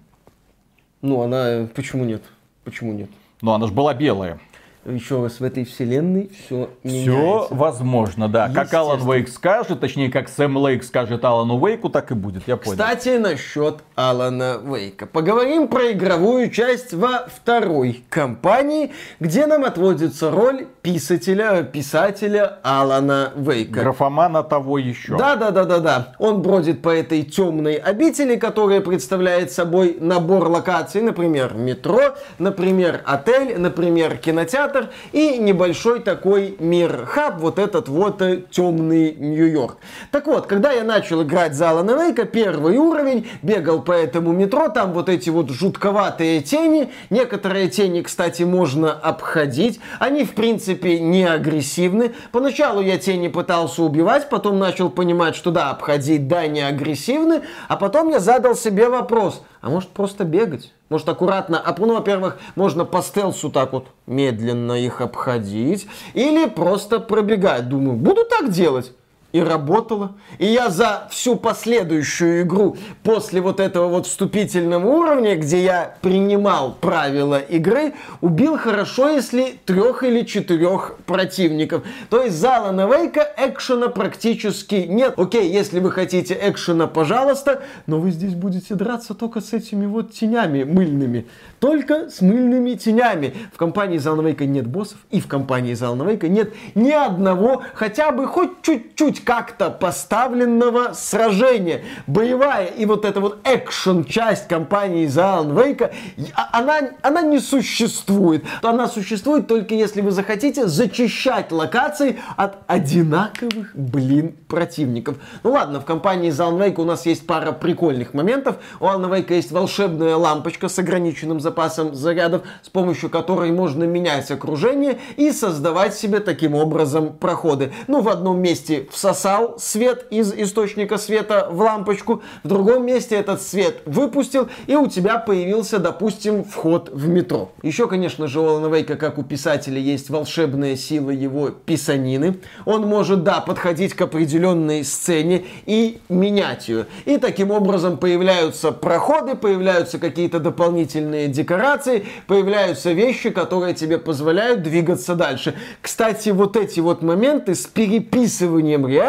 [1.02, 1.68] Ну, она...
[1.74, 2.24] Почему нет?
[2.66, 3.10] Почему нет?
[3.42, 4.40] Ну, она же была белая
[4.86, 8.50] еще раз, в этой вселенной все Все возможно, да.
[8.54, 12.58] Как Алан Вейк скажет, точнее, как Сэм Лейк скажет Алану Вейку, так и будет, я
[12.58, 12.78] понял.
[12.78, 15.06] Кстати, насчет Алана Вейка.
[15.06, 23.82] Поговорим про игровую часть во второй кампании, где нам отводится роль писателя, писателя Алана Вейка.
[23.82, 25.18] Графомана того еще.
[25.18, 26.16] Да-да-да-да-да.
[26.20, 33.58] Он бродит по этой темной обители, которая представляет собой набор локаций, например, метро, например, отель,
[33.58, 39.78] например, кинотеатр, кинотеатр и небольшой такой мир хаб, вот этот вот э, темный Нью-Йорк.
[40.12, 44.70] Так вот, когда я начал играть за Алана Вейка, первый уровень, бегал по этому метро,
[44.70, 51.26] там вот эти вот жутковатые тени, некоторые тени, кстати, можно обходить, они в принципе не
[51.26, 52.14] агрессивны.
[52.32, 57.78] Поначалу я тени пытался убивать, потом начал понимать, что да, обходить, да, не агрессивны, а
[57.78, 60.74] потом я задал себе вопрос, а может просто бегать?
[60.90, 67.00] Может аккуратно, а, ну, во-первых, можно по стелсу так вот медленно их обходить, или просто
[67.00, 67.70] пробегать.
[67.70, 68.92] Думаю, буду так делать.
[69.34, 70.16] И работало.
[70.38, 76.78] И я за всю последующую игру после вот этого вот вступительного уровня, где я принимал
[76.80, 81.84] правила игры, убил хорошо, если трех или четырех противников.
[82.10, 85.16] То есть за Алана Вейка экшена практически нет.
[85.18, 90.14] Окей, если вы хотите экшена, пожалуйста, но вы здесь будете драться только с этими вот
[90.14, 91.26] тенями мыльными.
[91.60, 93.34] Только с мыльными тенями.
[93.52, 96.92] В компании за Алана Вейка нет боссов, и в компании за Алана Вейка нет ни
[96.92, 101.84] одного, хотя бы хоть чуть-чуть как-то поставленного сражения.
[102.08, 105.92] Боевая и вот эта вот экшен часть компании за Alan Wake,
[106.36, 108.44] а, она, она не существует.
[108.62, 115.18] Она существует только если вы захотите зачищать локации от одинаковых, блин, противников.
[115.44, 118.58] Ну ладно, в компании за Alan Wake у нас есть пара прикольных моментов.
[118.80, 124.30] У Alan Wake есть волшебная лампочка с ограниченным запасом зарядов, с помощью которой можно менять
[124.32, 127.72] окружение и создавать себе таким образом проходы.
[127.88, 133.42] Ну, в одном месте всосал свет из источника света в лампочку, в другом месте этот
[133.42, 137.52] свет выпустил, и у тебя появился, допустим, вход в метро.
[137.62, 142.40] Еще, конечно же, у Алана Вейка, как у писателя, есть волшебная сила его писанины.
[142.66, 146.88] Он может, да, подходить к определенной сцене и менять ее.
[147.06, 155.14] И таким образом появляются проходы, появляются какие-то дополнительные декорации, появляются вещи, которые тебе позволяют двигаться
[155.14, 155.54] дальше.
[155.82, 159.03] Кстати, вот эти вот моменты с переписыванием реальности,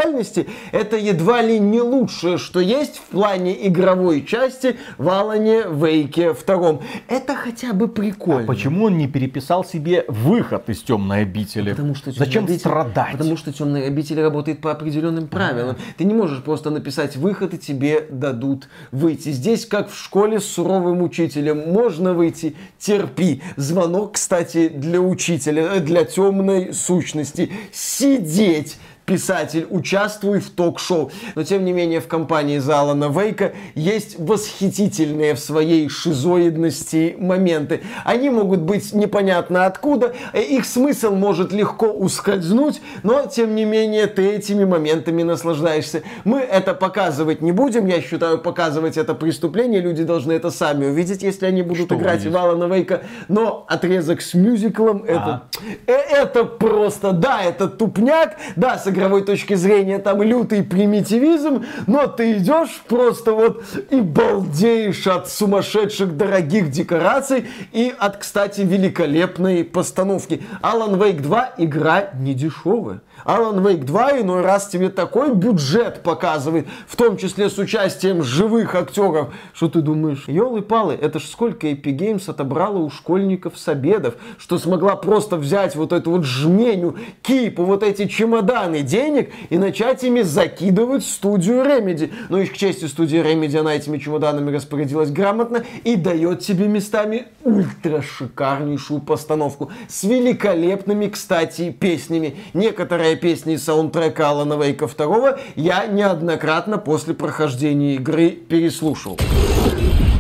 [0.73, 6.83] это едва ли не лучшее, что есть в плане игровой части в Алане Вейке втором.
[7.09, 8.45] Это хотя бы прикольно.
[8.45, 11.71] А почему он не переписал себе выход из темной обители?
[11.71, 13.13] Потому что Зачем обитель, страдать?
[13.13, 15.77] Потому что темная обитель работает по определенным правилам.
[15.77, 15.95] А-а-а.
[15.99, 19.31] Ты не можешь просто написать выход и тебе дадут выйти.
[19.31, 23.43] Здесь, как в школе с суровым учителем, можно выйти, терпи.
[23.57, 27.51] Звонок, кстати, для учителя, для темной сущности.
[27.73, 31.11] Сидеть писатель, участвуй в ток-шоу.
[31.35, 37.83] Но, тем не менее, в компании Залана Вейка есть восхитительные в своей шизоидности моменты.
[38.05, 44.31] Они могут быть непонятно откуда, их смысл может легко ускользнуть, но, тем не менее, ты
[44.33, 46.03] этими моментами наслаждаешься.
[46.25, 51.23] Мы это показывать не будем, я считаю, показывать это преступление, люди должны это сами увидеть,
[51.23, 55.45] если они будут Что играть в Алана Вейка, но отрезок с мюзиклом, это,
[55.87, 62.07] э, это просто, да, это тупняк, да, с игровой точки зрения там лютый примитивизм, но
[62.07, 70.43] ты идешь просто вот и балдеешь от сумасшедших дорогих декораций и от, кстати, великолепной постановки.
[70.63, 73.01] Alan Wake 2 игра не дешевая.
[73.25, 78.75] Alan Wake 2 иной раз тебе такой бюджет показывает, в том числе с участием живых
[78.75, 84.15] актеров, что ты думаешь, елы-палы, это ж сколько Epic Games отобрала у школьников с обедов,
[84.39, 90.05] что смогла просто взять вот эту вот жменю, кипу, вот эти чемоданы денег и начать
[90.05, 92.13] ими закидывать студию Remedy.
[92.29, 97.27] Ну и к чести студии Remedy она этими чемоданами распорядилась грамотно и дает тебе местами
[97.43, 102.37] ультра шикарнейшую постановку с великолепными, кстати, песнями.
[102.53, 109.19] Некоторые песни из саундтрека Алана Вейка 2 я неоднократно после прохождения игры переслушал.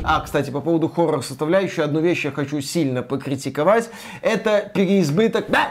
[0.07, 3.89] А, кстати, по поводу хоррор составляющей, одну вещь я хочу сильно покритиковать.
[4.21, 5.71] Это переизбыток да,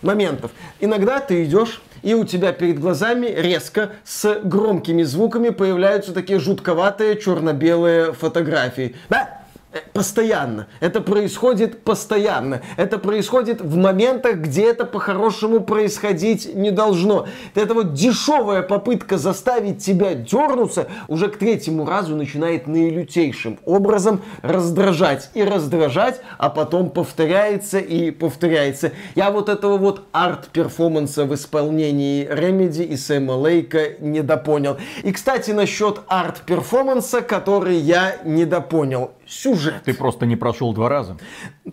[0.00, 0.52] моментов.
[0.80, 7.18] Иногда ты идешь и у тебя перед глазами резко с громкими звуками появляются такие жутковатые
[7.18, 8.94] черно-белые фотографии.
[9.08, 9.43] Да,
[9.92, 10.66] постоянно.
[10.80, 12.62] Это происходит постоянно.
[12.76, 17.26] Это происходит в моментах, где это по-хорошему происходить не должно.
[17.54, 25.30] Это вот дешевая попытка заставить тебя дернуться уже к третьему разу начинает наилютейшим образом раздражать.
[25.34, 28.92] И раздражать, а потом повторяется и повторяется.
[29.14, 34.78] Я вот этого вот арт-перформанса в исполнении Remedy и Сэма Лейка недопонял.
[35.02, 39.82] И, кстати, насчет арт-перформанса, который я недопонял сюжет.
[39.84, 41.16] Ты просто не прошел два раза.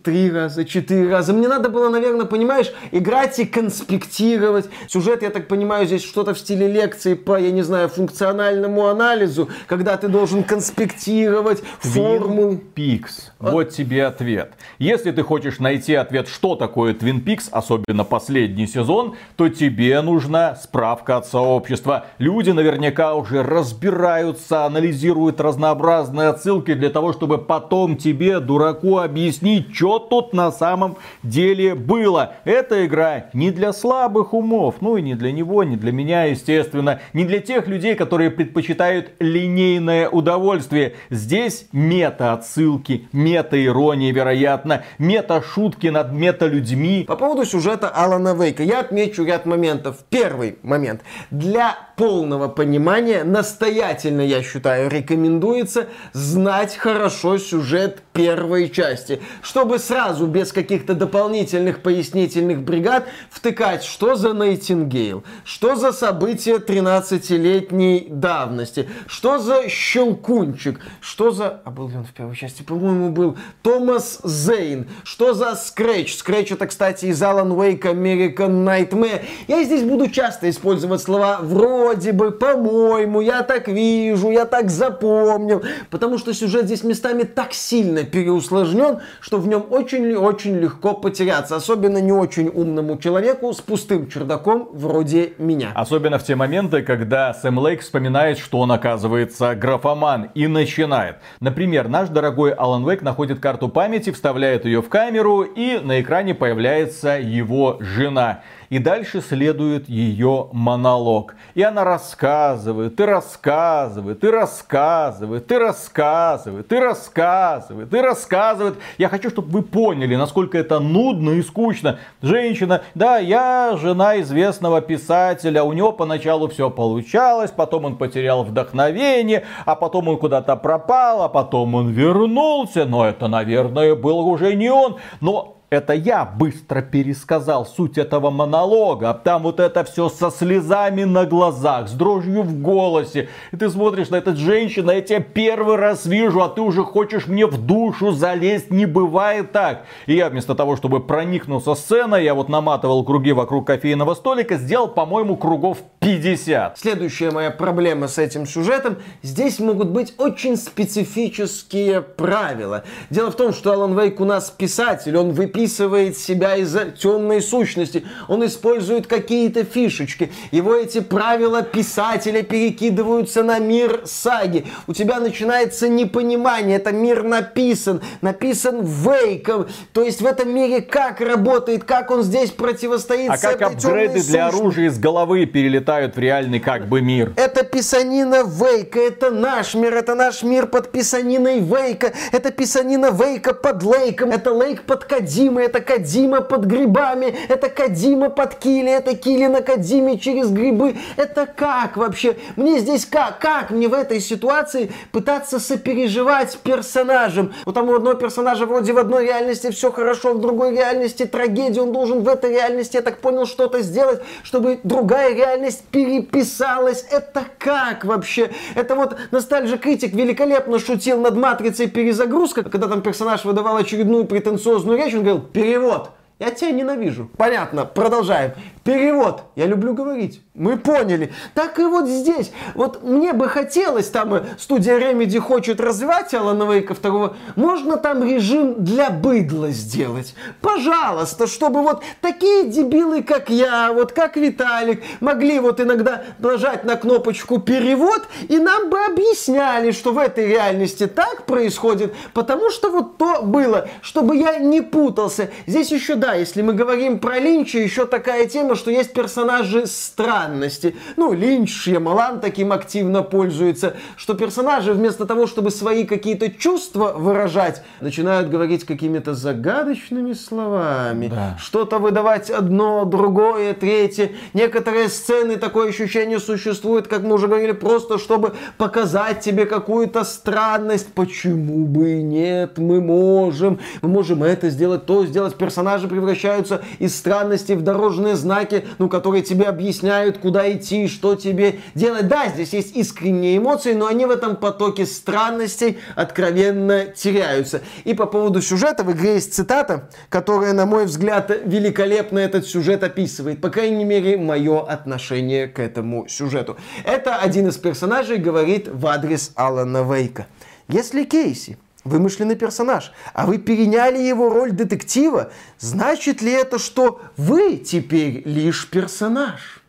[0.04, 1.34] Три раза, четыре раза.
[1.34, 4.69] Мне надо было, наверное, понимаешь, играть и конспектировать.
[4.88, 9.50] Сюжет, я так понимаю, здесь что-то в стиле лекции по, я не знаю, функциональному анализу,
[9.67, 12.58] когда ты должен конспектировать форму.
[12.58, 13.32] Пикс.
[13.39, 13.52] А...
[13.52, 14.54] Вот тебе ответ.
[14.80, 20.56] Если ты хочешь найти ответ, что такое Twin Peaks, особенно последний сезон, то тебе нужна
[20.56, 22.08] справка от сообщества.
[22.17, 29.99] Люди наверняка уже разбираются, анализируют разнообразные отсылки для того, чтобы потом тебе, дураку, объяснить, что
[29.99, 32.35] тут на самом деле было.
[32.45, 37.01] Эта игра не для слабых умов, ну и не для него, не для меня, естественно,
[37.11, 40.93] не для тех людей, которые предпочитают линейное удовольствие.
[41.09, 47.03] Здесь мета-отсылки, мета-ирония, вероятно, мета-шутки над мета-людьми.
[47.05, 50.05] По поводу сюжета Алана Вейка я отмечу ряд моментов.
[50.09, 51.01] Первый момент.
[51.31, 60.51] Для полного понимания настоятельно, я считаю, рекомендуется знать хорошо сюжет первой части, чтобы сразу без
[60.51, 69.69] каких-то дополнительных пояснительных бригад втыкать, что за Найтингейл, что за события 13-летней давности, что за
[69.69, 71.61] Щелкунчик, что за...
[71.63, 72.63] А был ли он в первой части?
[72.63, 76.17] По-моему, был Томас Зейн, что за Скретч.
[76.17, 79.21] Скретч это, кстати, из Alan Wake American Nightmare.
[79.47, 85.63] Я здесь буду часто использовать слова вроде бы, по-моему, я так вижу, я так запомнил,
[85.89, 91.97] потому что сюжет здесь местами так сильно переусложнен, что в нем очень-очень легко потеряться, особенно
[91.99, 95.72] не очень умному человеку с пустым чердаком вроде меня.
[95.76, 101.18] Особенно в те моменты, когда Сэм Лейк вспоминает, что он оказывается графоман и начинает.
[101.39, 106.34] Например, наш дорогой Алан Вейк находит карту памяти, вставляет ее в камеру и на экране
[106.34, 108.41] появляется его жена.
[108.72, 111.36] И дальше следует ее монолог.
[111.55, 118.76] И она рассказывает, и рассказывает, и рассказывает, и рассказывает, и рассказывает, и рассказывает.
[118.97, 121.99] Я хочу, чтобы вы поняли, насколько это нудно и скучно.
[122.22, 129.43] Женщина, да, я жена известного писателя, у него поначалу все получалось, потом он потерял вдохновение,
[129.65, 134.69] а потом он куда-то пропал, а потом он вернулся, но это, наверное, был уже не
[134.69, 134.95] он.
[135.19, 139.13] Но это я быстро пересказал суть этого монолога.
[139.13, 143.30] Там вот это все со слезами на глазах, с дрожью в голосе.
[143.53, 147.28] И ты смотришь на эту женщину, я тебя первый раз вижу, а ты уже хочешь
[147.28, 148.69] мне в душу залезть.
[148.69, 149.86] Не бывает так.
[150.07, 154.89] И я вместо того, чтобы проникнуться сценой, я вот наматывал круги вокруг кофейного столика, сделал,
[154.89, 156.78] по-моему, кругов 50.
[156.80, 158.97] Следующая моя проблема с этим сюжетом.
[159.22, 162.84] Здесь могут быть очень специфические правила.
[163.09, 167.41] Дело в том, что Алан Вейк у нас писатель, он выписывает выписывает себя из темной
[167.41, 168.03] сущности.
[168.28, 170.32] Он использует какие-то фишечки.
[170.51, 174.66] Его эти правила писателя перекидываются на мир саги.
[174.88, 176.78] У тебя начинается непонимание.
[176.78, 178.01] Это мир написан.
[178.22, 179.68] Написан Вейком.
[179.93, 184.47] То есть в этом мире как работает, как он здесь противостоит а как апгрейды для
[184.47, 187.34] оружия из головы перелетают в реальный как бы мир.
[187.36, 193.53] Это писанина Вейка, это наш мир, это наш мир под писаниной Вейка, это писанина Вейка
[193.53, 198.89] под Лейком, это Лейк под Кадим, Кадима, это Кадима под грибами, это Кадима под Кили,
[198.89, 200.95] это Кили на Кадиме через грибы.
[201.18, 202.38] Это как вообще?
[202.56, 203.39] Мне здесь как?
[203.39, 207.54] Как мне в этой ситуации пытаться сопереживать персонажем?
[207.66, 211.82] Вот там у одного персонажа вроде в одной реальности все хорошо, в другой реальности трагедия,
[211.82, 217.06] он должен в этой реальности, я так понял, что-то сделать, чтобы другая реальность переписалась.
[217.12, 218.52] Это как вообще?
[218.76, 225.14] Это вот ностальжи-критик великолепно шутил над матрицей перезагрузка, когда там персонаж выдавал очередную претенциозную речь,
[225.14, 226.11] он говорил, перевод.
[226.39, 227.29] Я тебя ненавижу.
[227.37, 228.53] Понятно, продолжаем.
[228.84, 229.43] Перевод.
[229.55, 230.41] Я люблю говорить.
[230.55, 231.32] Мы поняли.
[231.53, 232.51] Так и вот здесь.
[232.73, 238.84] Вот мне бы хотелось, там студия Remedy хочет развивать Алана Вейка второго, можно там режим
[238.84, 240.34] для быдла сделать.
[240.61, 246.95] Пожалуйста, чтобы вот такие дебилы, как я, вот как Виталик, могли вот иногда нажать на
[246.95, 253.17] кнопочку перевод, и нам бы объясняли, что в этой реальности так происходит, потому что вот
[253.17, 255.49] то было, чтобы я не путался.
[255.67, 260.95] Здесь еще, да, если мы говорим про Линча, еще такая тема, что есть персонажи странности.
[261.17, 267.84] Ну, Линч, Шьямалан таким активно пользуется, что персонажи вместо того, чтобы свои какие-то чувства выражать,
[267.99, 271.28] начинают говорить какими-то загадочными словами.
[271.28, 271.57] Да.
[271.59, 274.32] Что-то выдавать одно, другое, третье.
[274.53, 281.13] Некоторые сцены, такое ощущение существует, как мы уже говорили, просто чтобы показать тебе какую-то странность.
[281.13, 282.78] Почему бы и нет?
[282.78, 283.80] Мы можем.
[284.01, 285.55] Мы можем это сделать, то сделать.
[285.55, 288.61] Персонажи превращаются из странности в дорожные знаки,
[288.97, 292.28] ну, которые тебе объясняют, куда идти, что тебе делать.
[292.28, 297.82] Да, здесь есть искренние эмоции, но они в этом потоке странностей откровенно теряются.
[298.03, 303.03] И по поводу сюжета в игре есть цитата, которая, на мой взгляд, великолепно этот сюжет
[303.03, 303.62] описывает.
[303.62, 306.78] По крайней мере, мое отношение к этому сюжету.
[307.03, 310.47] Это один из персонажей говорит в адрес Алана Вейка.
[310.88, 317.78] Если Кейси вымышленный персонаж, а вы переняли его роль детектива, значит ли это, что вы
[317.78, 319.80] теперь лишь персонаж?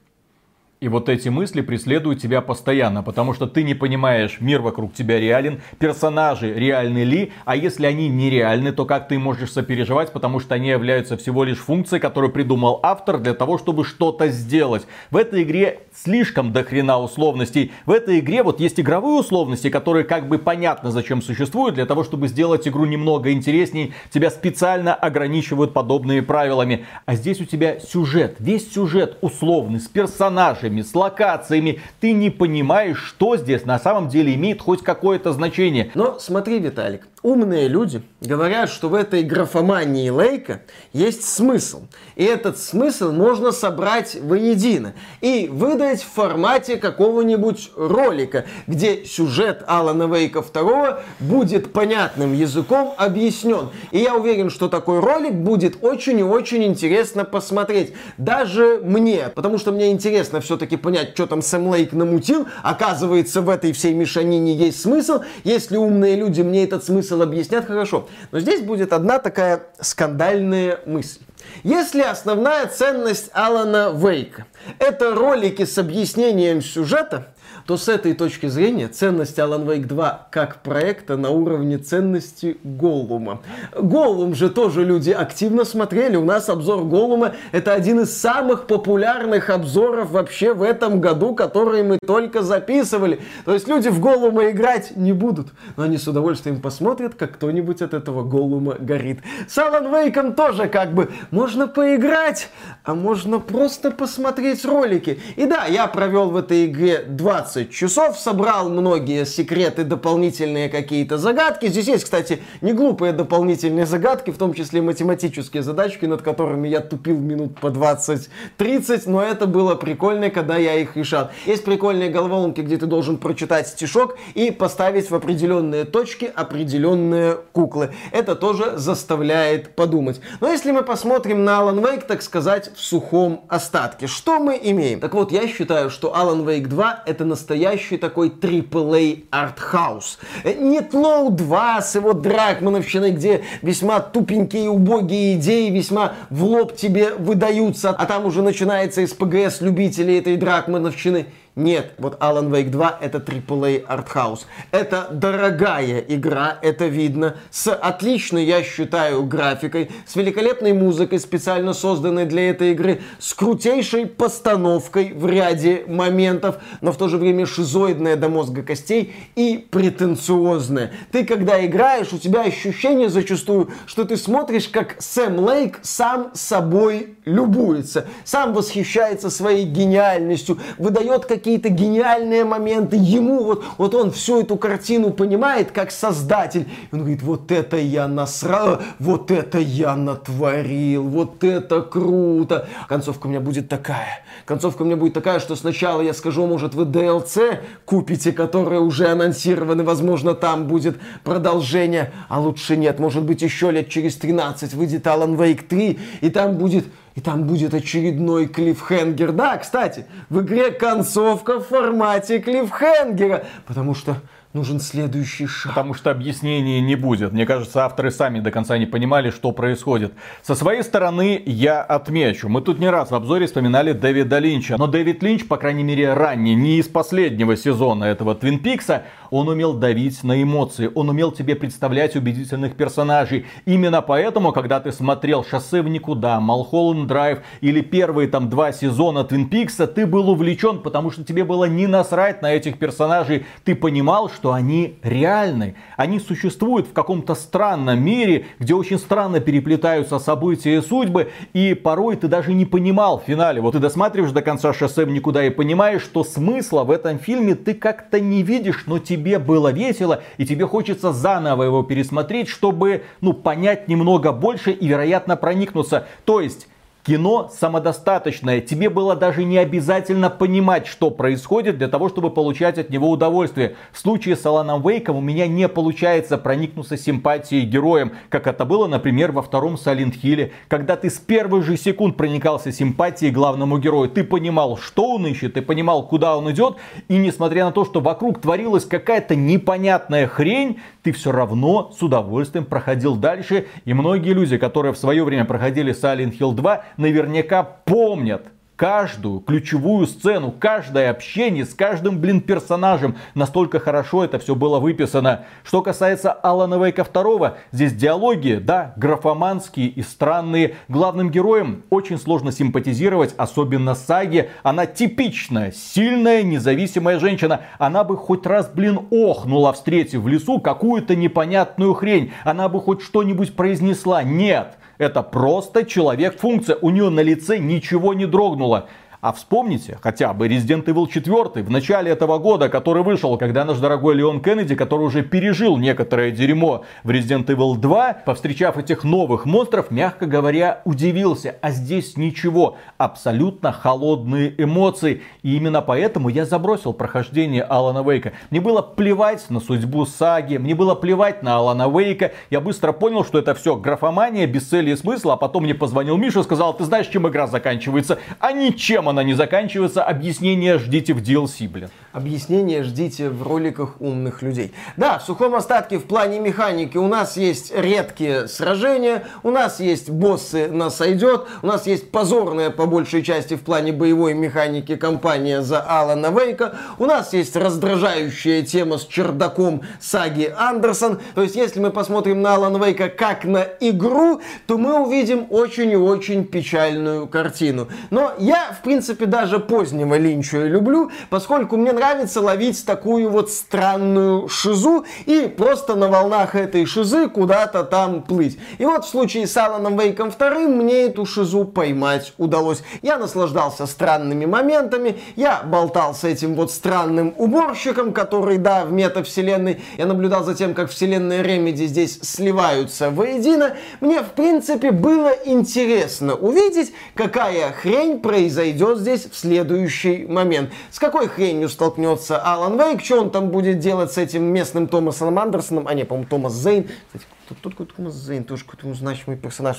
[0.82, 5.20] И вот эти мысли преследуют тебя постоянно, потому что ты не понимаешь, мир вокруг тебя
[5.20, 10.56] реален, персонажи реальны ли, а если они нереальны, то как ты можешь сопереживать, потому что
[10.56, 14.84] они являются всего лишь функцией, которую придумал автор для того, чтобы что-то сделать.
[15.12, 17.70] В этой игре слишком дохрена условностей.
[17.86, 22.02] В этой игре вот есть игровые условности, которые как бы понятно зачем существуют, для того,
[22.02, 23.94] чтобы сделать игру немного интересней.
[24.10, 26.86] Тебя специально ограничивают подобными правилами.
[27.06, 31.80] А здесь у тебя сюжет, весь сюжет условный, с персонажами саундтреками, с локациями.
[32.00, 35.90] Ты не понимаешь, что здесь на самом деле имеет хоть какое-то значение.
[35.94, 40.62] Но смотри, Виталик, умные люди говорят, что в этой графомании Лейка
[40.92, 41.82] есть смысл.
[42.16, 50.12] И этот смысл можно собрать воедино и выдать в формате какого-нибудь ролика, где сюжет Алана
[50.12, 53.70] Вейка 2 будет понятным языком объяснен.
[53.90, 57.92] И я уверен, что такой ролик будет очень и очень интересно посмотреть.
[58.18, 62.46] Даже мне, потому что мне интересно все-таки понять, что там Сэм Лейк намутил.
[62.62, 65.20] Оказывается, в этой всей мешанине есть смысл.
[65.44, 68.08] Если умные люди мне этот смысл смысл объяснят хорошо.
[68.30, 71.20] Но здесь будет одна такая скандальная мысль.
[71.62, 74.46] Если основная ценность Алана Вейка
[74.78, 77.34] это ролики с объяснением сюжета,
[77.66, 83.40] то с этой точки зрения ценность Alan Wake 2 как проекта на уровне ценности Голлума.
[83.78, 86.16] Голлум же тоже люди активно смотрели.
[86.16, 91.82] У нас обзор Голлума это один из самых популярных обзоров вообще в этом году, которые
[91.84, 93.20] мы только записывали.
[93.44, 97.82] То есть люди в Голлума играть не будут, но они с удовольствием посмотрят, как кто-нибудь
[97.82, 99.20] от этого Голлума горит.
[99.48, 102.48] С Alan Wake тоже как бы можно поиграть,
[102.84, 105.20] а можно просто посмотреть ролики.
[105.36, 111.18] И да, я провел в этой игре 20 15 часов, собрал многие секреты, дополнительные какие-то
[111.18, 111.66] загадки.
[111.66, 116.80] Здесь есть, кстати, не глупые дополнительные загадки, в том числе математические задачки, над которыми я
[116.80, 121.30] тупил минут по 20-30, но это было прикольно, когда я их решал.
[121.46, 127.92] Есть прикольные головоломки, где ты должен прочитать стишок и поставить в определенные точки определенные куклы.
[128.12, 130.20] Это тоже заставляет подумать.
[130.40, 135.00] Но если мы посмотрим на Alan Wake, так сказать, в сухом остатке, что мы имеем?
[135.00, 140.20] Так вот, я считаю, что Alan Wake 2 это настоящий настоящий такой AAA артхаус.
[140.44, 147.14] Нет Лоу 2 с его дракмановщиной, где весьма тупенькие убогие идеи весьма в лоб тебе
[147.14, 151.26] выдаются, а там уже начинается из ПГС любителей этой дракмановщины.
[151.54, 154.46] Нет, вот Alan Wake 2 это AAA артхаус.
[154.70, 162.24] Это дорогая игра, это видно, с отличной, я считаю, графикой, с великолепной музыкой, специально созданной
[162.24, 168.16] для этой игры, с крутейшей постановкой в ряде моментов, но в то же время шизоидная
[168.16, 170.92] до мозга костей и претенциозная.
[171.10, 177.18] Ты когда играешь, у тебя ощущение зачастую, что ты смотришь, как Сэм Лейк сам собой
[177.26, 184.42] любуется, сам восхищается своей гениальностью, выдает как какие-то гениальные моменты, ему вот, вот он всю
[184.42, 186.68] эту картину понимает как создатель.
[186.92, 192.68] Он говорит, вот это я насрал, вот это я натворил, вот это круто.
[192.88, 194.22] Концовка у меня будет такая.
[194.44, 199.08] Концовка у меня будет такая, что сначала я скажу, может вы DLC купите, которые уже
[199.08, 205.08] анонсированы, возможно там будет продолжение, а лучше нет, может быть еще лет через 13 выйдет
[205.08, 206.84] Alan Wake 3, и там будет
[207.14, 209.32] и там будет очередной клиффхенгер.
[209.32, 213.44] Да, кстати, в игре концовка в формате клиффхенгера.
[213.66, 214.16] Потому что
[214.52, 215.72] нужен следующий шаг.
[215.72, 217.32] Потому что объяснений не будет.
[217.32, 220.12] Мне кажется, авторы сами до конца не понимали, что происходит.
[220.42, 222.48] Со своей стороны я отмечу.
[222.48, 224.76] Мы тут не раз в обзоре вспоминали Дэвида Линча.
[224.78, 229.48] Но Дэвид Линч, по крайней мере ранее, не из последнего сезона этого Твин Пикса, он
[229.48, 230.90] умел давить на эмоции.
[230.94, 233.46] Он умел тебе представлять убедительных персонажей.
[233.64, 239.24] Именно поэтому, когда ты смотрел «Шоссе в никуда», «Малхолланд Драйв» или первые там два сезона
[239.24, 243.46] Твин Пикса, ты был увлечен, потому что тебе было не насрать на этих персонажей.
[243.64, 245.76] Ты понимал, что они реальны.
[245.96, 252.16] Они существуют в каком-то странном мире, где очень странно переплетаются события и судьбы, и порой
[252.16, 253.62] ты даже не понимал в финале.
[253.62, 257.54] Вот ты досматриваешь до конца шоссе в никуда и понимаешь, что смысла в этом фильме
[257.54, 263.04] ты как-то не видишь, но тебе было весело, и тебе хочется заново его пересмотреть, чтобы,
[263.20, 266.06] ну, понять немного больше и, вероятно, проникнуться.
[266.24, 266.68] То есть,
[267.04, 268.60] Кино самодостаточное.
[268.60, 273.74] Тебе было даже не обязательно понимать, что происходит для того, чтобы получать от него удовольствие.
[273.90, 278.86] В случае с Аланом Вейком у меня не получается проникнуться симпатией героем, как это было,
[278.86, 284.08] например, во втором Silent Hill, когда ты с первых же секунд проникался симпатией главному герою.
[284.08, 286.76] Ты понимал, что он ищет, ты понимал, куда он идет,
[287.08, 292.64] и несмотря на то, что вокруг творилась какая-то непонятная хрень, ты все равно с удовольствием
[292.64, 293.66] проходил дальше.
[293.84, 300.08] И многие люди, которые в свое время проходили Silent Hill 2, наверняка помнят каждую ключевую
[300.08, 303.16] сцену, каждое общение с каждым, блин, персонажем.
[303.36, 305.44] Настолько хорошо это все было выписано.
[305.62, 310.74] Что касается Алана Вейка 2, здесь диалоги, да, графоманские и странные.
[310.88, 314.50] Главным героем очень сложно симпатизировать, особенно Саги.
[314.64, 317.60] Она типичная, сильная, независимая женщина.
[317.78, 322.32] Она бы хоть раз, блин, охнула, встретив в лесу какую-то непонятную хрень.
[322.42, 324.24] Она бы хоть что-нибудь произнесла.
[324.24, 324.76] Нет.
[325.02, 326.78] Это просто человек-функция.
[326.80, 328.88] У нее на лице ничего не дрогнуло.
[329.22, 333.78] А вспомните хотя бы Resident Evil 4 в начале этого года, который вышел, когда наш
[333.78, 339.46] дорогой Леон Кеннеди, который уже пережил некоторое дерьмо в Resident Evil 2, повстречав этих новых
[339.46, 341.54] монстров, мягко говоря, удивился.
[341.62, 342.78] А здесь ничего.
[342.98, 345.22] Абсолютно холодные эмоции.
[345.44, 348.32] И именно поэтому я забросил прохождение Алана Вейка.
[348.50, 352.32] Мне было плевать на судьбу саги, мне было плевать на Алана Вейка.
[352.50, 355.34] Я быстро понял, что это все графомания, без цели и смысла.
[355.34, 358.18] А потом мне позвонил Миша и сказал, ты знаешь, чем игра заканчивается?
[358.40, 360.02] А ничем она не заканчивается.
[360.02, 361.90] Объяснение ждите в DLC, блин.
[362.12, 364.74] Объяснение ждите в роликах умных людей.
[364.98, 370.10] Да, в сухом остатке в плане механики у нас есть редкие сражения, у нас есть
[370.10, 375.62] боссы на сойдет, у нас есть позорная по большей части в плане боевой механики компания
[375.62, 381.18] за Алана Вейка, у нас есть раздражающая тема с чердаком саги Андерсон.
[381.34, 385.90] То есть, если мы посмотрим на Алана Вейка как на игру, то мы увидим очень
[385.92, 387.88] и очень печальную картину.
[388.10, 392.01] Но я, в принципе, даже позднего Линча люблю, поскольку мне нравится
[392.40, 398.58] ловить такую вот странную шизу и просто на волнах этой шизы куда-то там плыть.
[398.78, 402.82] И вот в случае с Аланом Вейком вторым мне эту шизу поймать удалось.
[403.02, 409.80] Я наслаждался странными моментами, я болтал с этим вот странным уборщиком, который, да, в метавселенной,
[409.96, 413.76] я наблюдал за тем, как вселенная Ремеди здесь сливаются воедино.
[414.00, 420.70] Мне, в принципе, было интересно увидеть, какая хрень произойдет здесь в следующий момент.
[420.90, 425.38] С какой хренью столкнется Алан Вейк, что он там будет делать с этим местным Томасом
[425.38, 426.88] Андерсоном, а не, по-моему, Томас Зейн.
[427.06, 427.26] Кстати,
[427.60, 429.78] Тут какой-то Томас Зейн, тоже какой-то значимый персонаж.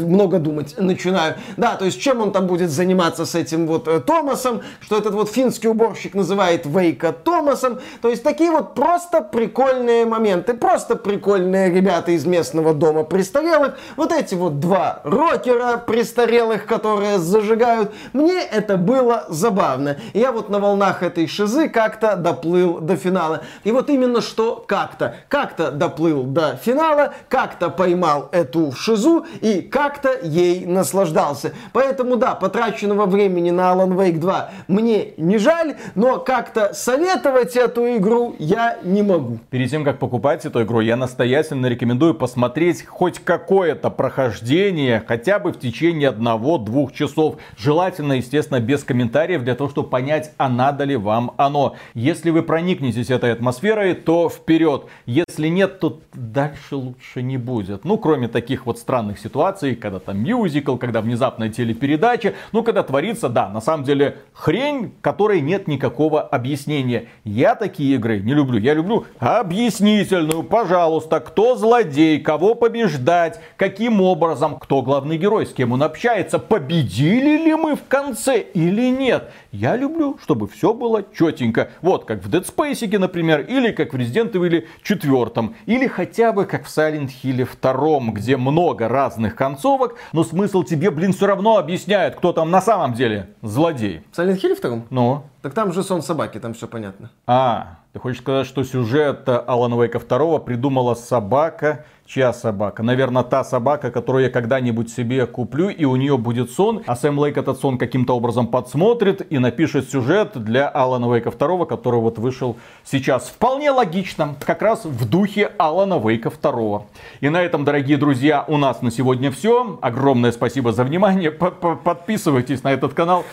[0.00, 1.36] Много думать начинаю.
[1.56, 5.14] Да, то есть чем он там будет заниматься с этим вот э, Томасом, что этот
[5.14, 7.80] вот финский уборщик называет Вейка Томасом.
[8.00, 13.78] То есть такие вот просто прикольные моменты, просто прикольные ребята из местного дома престарелых.
[13.96, 17.92] Вот эти вот два рокера престарелых, которые зажигают.
[18.12, 19.96] Мне это было забавно.
[20.14, 23.42] Я вот на волнах этой шизы как-то доплыл до финала.
[23.64, 30.10] И вот именно что как-то, как-то доплыл до финала, как-то поймал эту шизу и как-то
[30.22, 31.52] ей наслаждался.
[31.72, 37.96] Поэтому, да, потраченного времени на Alan Wake 2 мне не жаль, но как-то советовать эту
[37.96, 39.38] игру я не могу.
[39.50, 45.52] Перед тем, как покупать эту игру, я настоятельно рекомендую посмотреть хоть какое-то прохождение, хотя бы
[45.52, 47.36] в течение одного-двух часов.
[47.56, 51.76] Желательно, естественно, без комментариев, для того, чтобы понять, а надо ли вам оно.
[51.94, 54.86] Если вы проникнетесь этой атмосферой, то вперед.
[55.06, 57.84] Если нет, то да, дальше лучше не будет.
[57.84, 63.28] Ну, кроме таких вот странных ситуаций, когда там мюзикл, когда внезапная телепередача, ну, когда творится,
[63.28, 67.06] да, на самом деле хрень, которой нет никакого объяснения.
[67.24, 68.58] Я такие игры не люблю.
[68.58, 75.70] Я люблю объяснительную, пожалуйста, кто злодей, кого побеждать, каким образом, кто главный герой, с кем
[75.70, 79.30] он общается, победили ли мы в конце или нет.
[79.52, 81.68] Я люблю, чтобы все было четенько.
[81.82, 86.46] Вот как в Dead Space, например, или как в Resident Evil 4, или хотя бы
[86.46, 91.58] как в Silent Hill 2, где много разных концовок, но смысл тебе, блин, все равно
[91.58, 94.02] объясняет, кто там на самом деле злодей.
[94.10, 94.86] В Silent Hill 2?
[94.88, 95.24] Ну?
[95.42, 97.10] Так там же сон собаки, там все понятно.
[97.26, 102.82] А, ты хочешь сказать, что сюжет Алана Вейка 2 придумала собака, чья собака.
[102.82, 107.18] Наверное, та собака, которую я когда-нибудь себе куплю, и у нее будет сон, а Сэм
[107.18, 112.18] Лейк этот сон каким-то образом подсмотрит и напишет сюжет для Алана Вейка 2, который вот
[112.18, 113.28] вышел сейчас.
[113.28, 116.82] Вполне логично, как раз в духе Алана Вейка 2.
[117.20, 119.78] И на этом, дорогие друзья, у нас на сегодня все.
[119.80, 121.30] Огромное спасибо за внимание.
[121.30, 123.24] Подписывайтесь на этот канал,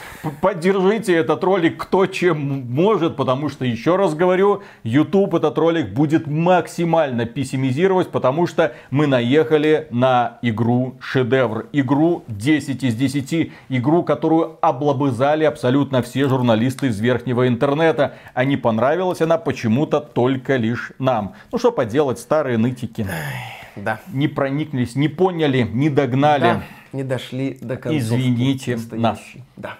[0.41, 6.27] поддержите этот ролик кто чем может, потому что, еще раз говорю, YouTube этот ролик будет
[6.27, 11.67] максимально пессимизировать, потому что мы наехали на игру шедевр.
[11.71, 13.51] Игру 10 из 10.
[13.69, 18.15] Игру, которую облобызали абсолютно все журналисты из верхнего интернета.
[18.33, 21.33] А не понравилась она почему-то только лишь нам.
[21.51, 23.05] Ну что поделать, старые нытики.
[23.75, 23.99] Да.
[24.13, 26.41] Не прониклись, не поняли, не догнали.
[26.41, 27.97] Да, не дошли до конца.
[27.97, 29.19] Извините нас.
[29.55, 29.77] Да.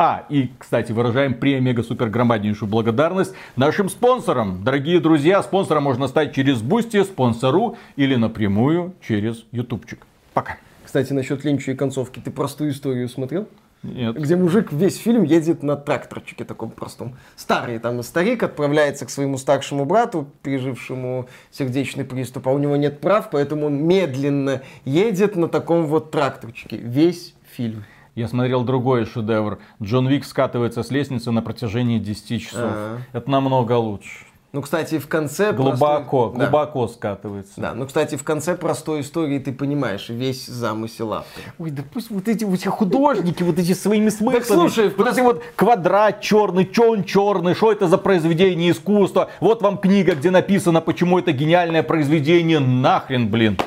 [0.00, 4.62] А, и, кстати, выражаем премега-супер громаднейшую благодарность нашим спонсорам.
[4.62, 10.06] Дорогие друзья, спонсором можно стать через Boosty, спонсору или напрямую через Ютубчик.
[10.34, 10.56] Пока.
[10.84, 13.48] Кстати, насчет Линча и концовки, ты простую историю смотрел?
[13.82, 14.16] Нет.
[14.16, 17.16] Где мужик весь фильм едет на тракторчике таком простом.
[17.34, 23.00] Старый там старик отправляется к своему старшему брату, пережившему сердечный приступ, а у него нет
[23.00, 26.76] прав, поэтому он медленно едет на таком вот тракторчике.
[26.76, 27.82] Весь фильм.
[28.18, 29.60] Я смотрел другой шедевр.
[29.80, 32.62] Джон Вик скатывается с лестницы на протяжении 10 часов.
[32.64, 32.98] А-а-а.
[33.16, 34.26] Это намного лучше.
[34.50, 35.52] Ну, кстати, в конце...
[35.52, 36.46] Глубоко, простой...
[36.46, 36.92] глубоко да.
[36.92, 37.60] скатывается.
[37.60, 41.54] Да, ну, кстати, в конце простой истории ты понимаешь весь замысел автора.
[41.60, 44.38] Ой, да пусть вот эти вот художники, вот эти своими смыслами.
[44.40, 45.12] Так слушай, вот просто...
[45.12, 49.30] эти вот квадрат черный, чон черный, что это за произведение искусства?
[49.38, 53.58] Вот вам книга, где написано, почему это гениальное произведение, нахрен, блин.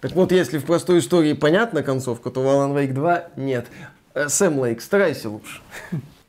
[0.00, 3.66] Так вот, если в простой истории понятна концовка, то в Alan Wake 2 нет.
[4.14, 5.60] Э, Сэм Лейк, старайся лучше.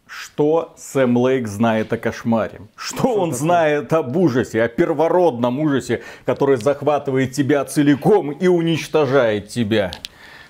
[0.08, 2.62] Что Сэм Лейк знает о кошмаре?
[2.76, 3.34] Что, Что он такое?
[3.40, 9.92] знает об ужасе, о первородном ужасе, который захватывает тебя целиком и уничтожает тебя?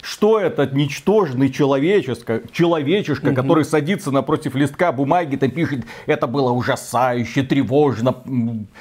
[0.02, 3.36] Что этот ничтожный человеческо, человечишка, угу.
[3.36, 8.16] который садится напротив листка бумаги, там пишет, это было ужасающе, тревожно,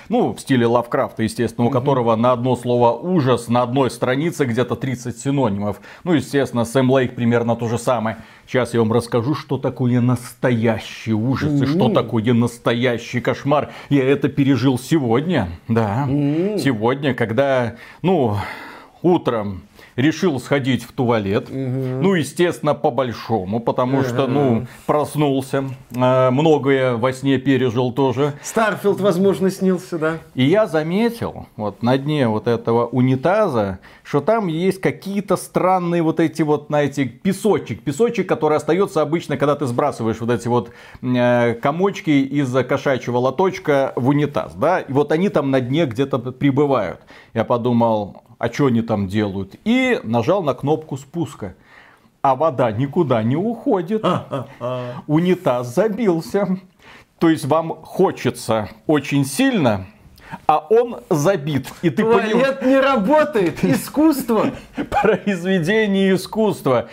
[0.09, 1.79] ну, в стиле Лавкрафта, естественно, у угу.
[1.79, 5.81] которого на одно слово ужас на одной странице где-то 30 синонимов.
[6.05, 8.19] Ну, естественно, Сэм Лейк примерно то же самое.
[8.47, 11.65] Сейчас я вам расскажу, что такое настоящий ужас mm-hmm.
[11.65, 13.71] и что такое настоящий кошмар.
[13.91, 16.59] Я это пережил сегодня, да, mm-hmm.
[16.59, 18.37] сегодня, когда, ну,
[19.03, 19.63] утром
[19.99, 21.51] решил сходить в туалет.
[21.51, 21.57] Угу.
[21.57, 24.05] Ну, естественно, по-большому, потому угу.
[24.05, 25.65] что, ну, проснулся.
[25.91, 28.35] Э, многое во сне пережил тоже.
[28.43, 30.19] Starfield, возможно, снился, да.
[30.35, 36.21] И я заметил, вот на дне вот этого унитаза, что там есть какие-то странные вот
[36.21, 37.83] эти вот, знаете, песочек.
[37.83, 40.71] Песочек, который остается обычно, когда ты сбрасываешь вот эти вот
[41.03, 44.79] э, комочки из кошачьего лоточка в унитаз, да.
[44.79, 47.01] И вот они там на дне где-то прибывают.
[47.35, 49.57] Я подумал, а что они там делают?
[49.65, 51.55] И нажал на кнопку спуска.
[52.23, 54.05] А вода никуда не уходит.
[55.07, 56.59] Унитаз забился.
[57.19, 59.87] То есть вам хочется очень сильно,
[60.47, 61.69] а он забит.
[61.83, 62.71] И ты Туалет поним...
[62.71, 63.65] не работает.
[63.65, 64.53] Искусство.
[65.03, 66.89] Произведение искусства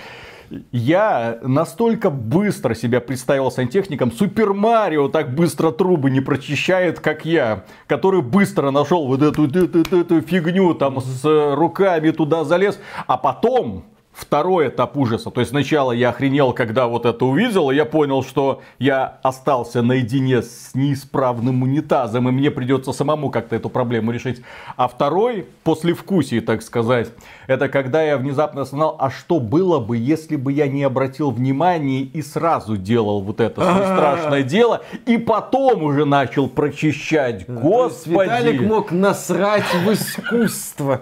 [0.71, 4.11] я настолько быстро себя представил сантехником.
[4.11, 7.65] Супер Марио так быстро трубы не прочищает, как я.
[7.87, 12.79] Который быстро нашел вот эту, эту, эту, эту фигню, там с руками туда залез.
[13.07, 13.85] А потом
[14.15, 15.29] второй этап ужаса.
[15.29, 19.81] То есть сначала я охренел, когда вот это увидел, и я понял, что я остался
[19.81, 24.41] наедине с неисправным унитазом, и мне придется самому как-то эту проблему решить.
[24.77, 27.09] А второй, после вкусии, так сказать,
[27.47, 32.01] это когда я внезапно осознал, а что было бы, если бы я не обратил внимания
[32.01, 37.45] и сразу делал вот это страшное дело, и потом уже начал прочищать.
[37.49, 38.23] Господи!
[38.23, 41.01] Виталик мог насрать в искусство.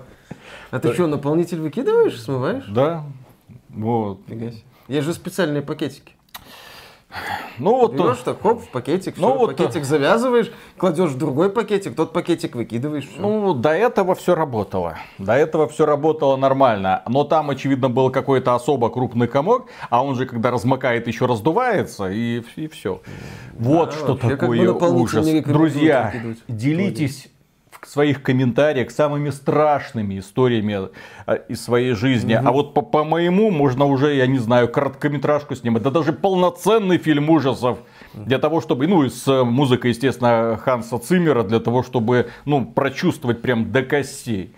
[0.74, 2.66] А ты что, наполнитель выкидываешь, смываешь?
[2.68, 3.04] Да.
[3.70, 4.22] Вот.
[4.88, 6.14] Есть же специальные пакетики.
[7.60, 11.52] Ну вот Берешь так, хоп, в пакетик, ну, все, вот пакетик завязываешь, кладешь в другой
[11.52, 13.08] пакетик, тот пакетик выкидываешь.
[13.08, 13.22] Все.
[13.22, 14.98] Ну, до этого все работало.
[15.20, 17.04] До этого все работало нормально.
[17.08, 22.10] Но там, очевидно, был какой-то особо крупный комок, а он же, когда размокает, еще раздувается,
[22.10, 23.04] и, и все.
[23.60, 25.28] Вот да, что такое ужас.
[25.46, 26.12] Друзья,
[26.48, 27.30] делитесь
[27.94, 30.90] своих комментариях самыми страшными историями
[31.28, 32.34] э, из своей жизни.
[32.34, 32.48] Mm-hmm.
[32.48, 36.98] А вот по, по моему можно уже, я не знаю, короткометражку снимать, да даже полноценный
[36.98, 37.78] фильм ужасов.
[38.14, 43.72] Для того, чтобы, ну, с музыкой, естественно, Ханса Циммера, для того, чтобы, ну, прочувствовать прям
[43.72, 44.54] до костей.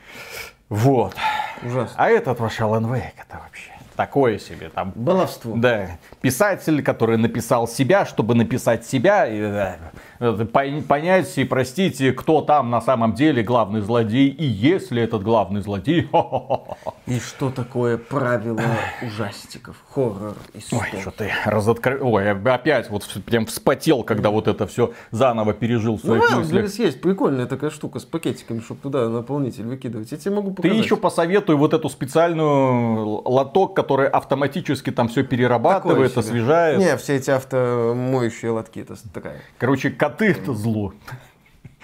[0.69, 1.13] Вот.
[1.61, 1.95] Ужасно.
[1.95, 4.91] А этот ваш Алан Вейк, это вообще такое себе там.
[4.95, 5.55] Баловство.
[5.55, 5.97] Да.
[6.21, 9.25] Писатель, который написал себя, чтобы написать себя.
[9.27, 9.77] И, да,
[10.19, 16.09] понять и простите, кто там на самом деле главный злодей, и если этот главный злодей.
[17.07, 18.59] И что такое правило
[19.03, 22.15] ужастиков, хоррор и Ой, что ты разоткрыл.
[22.15, 26.73] Ой, опять вот прям вспотел, когда вот это все заново пережил в своих ну, мыслях.
[26.79, 30.11] есть прикольная такая штука с пакетиками, чтобы туда наполнитель выкидывать.
[30.11, 30.77] Я тебе могу показать.
[30.77, 36.79] Ты еще посоветуй вот эту специальную лоток, который автоматически там все перерабатывает, освежает.
[36.79, 39.41] Не, все эти автомоющие лотки, это такая.
[39.59, 40.93] Короче, коты это зло.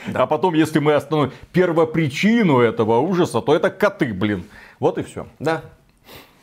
[0.08, 0.24] Да.
[0.24, 4.46] А потом, если мы остановим первопричину этого ужаса, то это коты, блин.
[4.80, 5.28] Вот и все.
[5.40, 5.62] Да.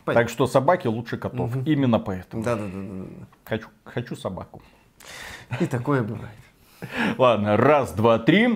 [0.05, 0.23] Понятно.
[0.23, 1.55] Так что собаки лучше котов.
[1.55, 1.65] Угу.
[1.67, 2.43] Именно поэтому.
[2.43, 3.05] Да, да, да, да.
[3.45, 4.63] Хочу, хочу собаку.
[5.61, 6.31] И такое бывает.
[7.19, 8.49] Ладно, раз, два, три.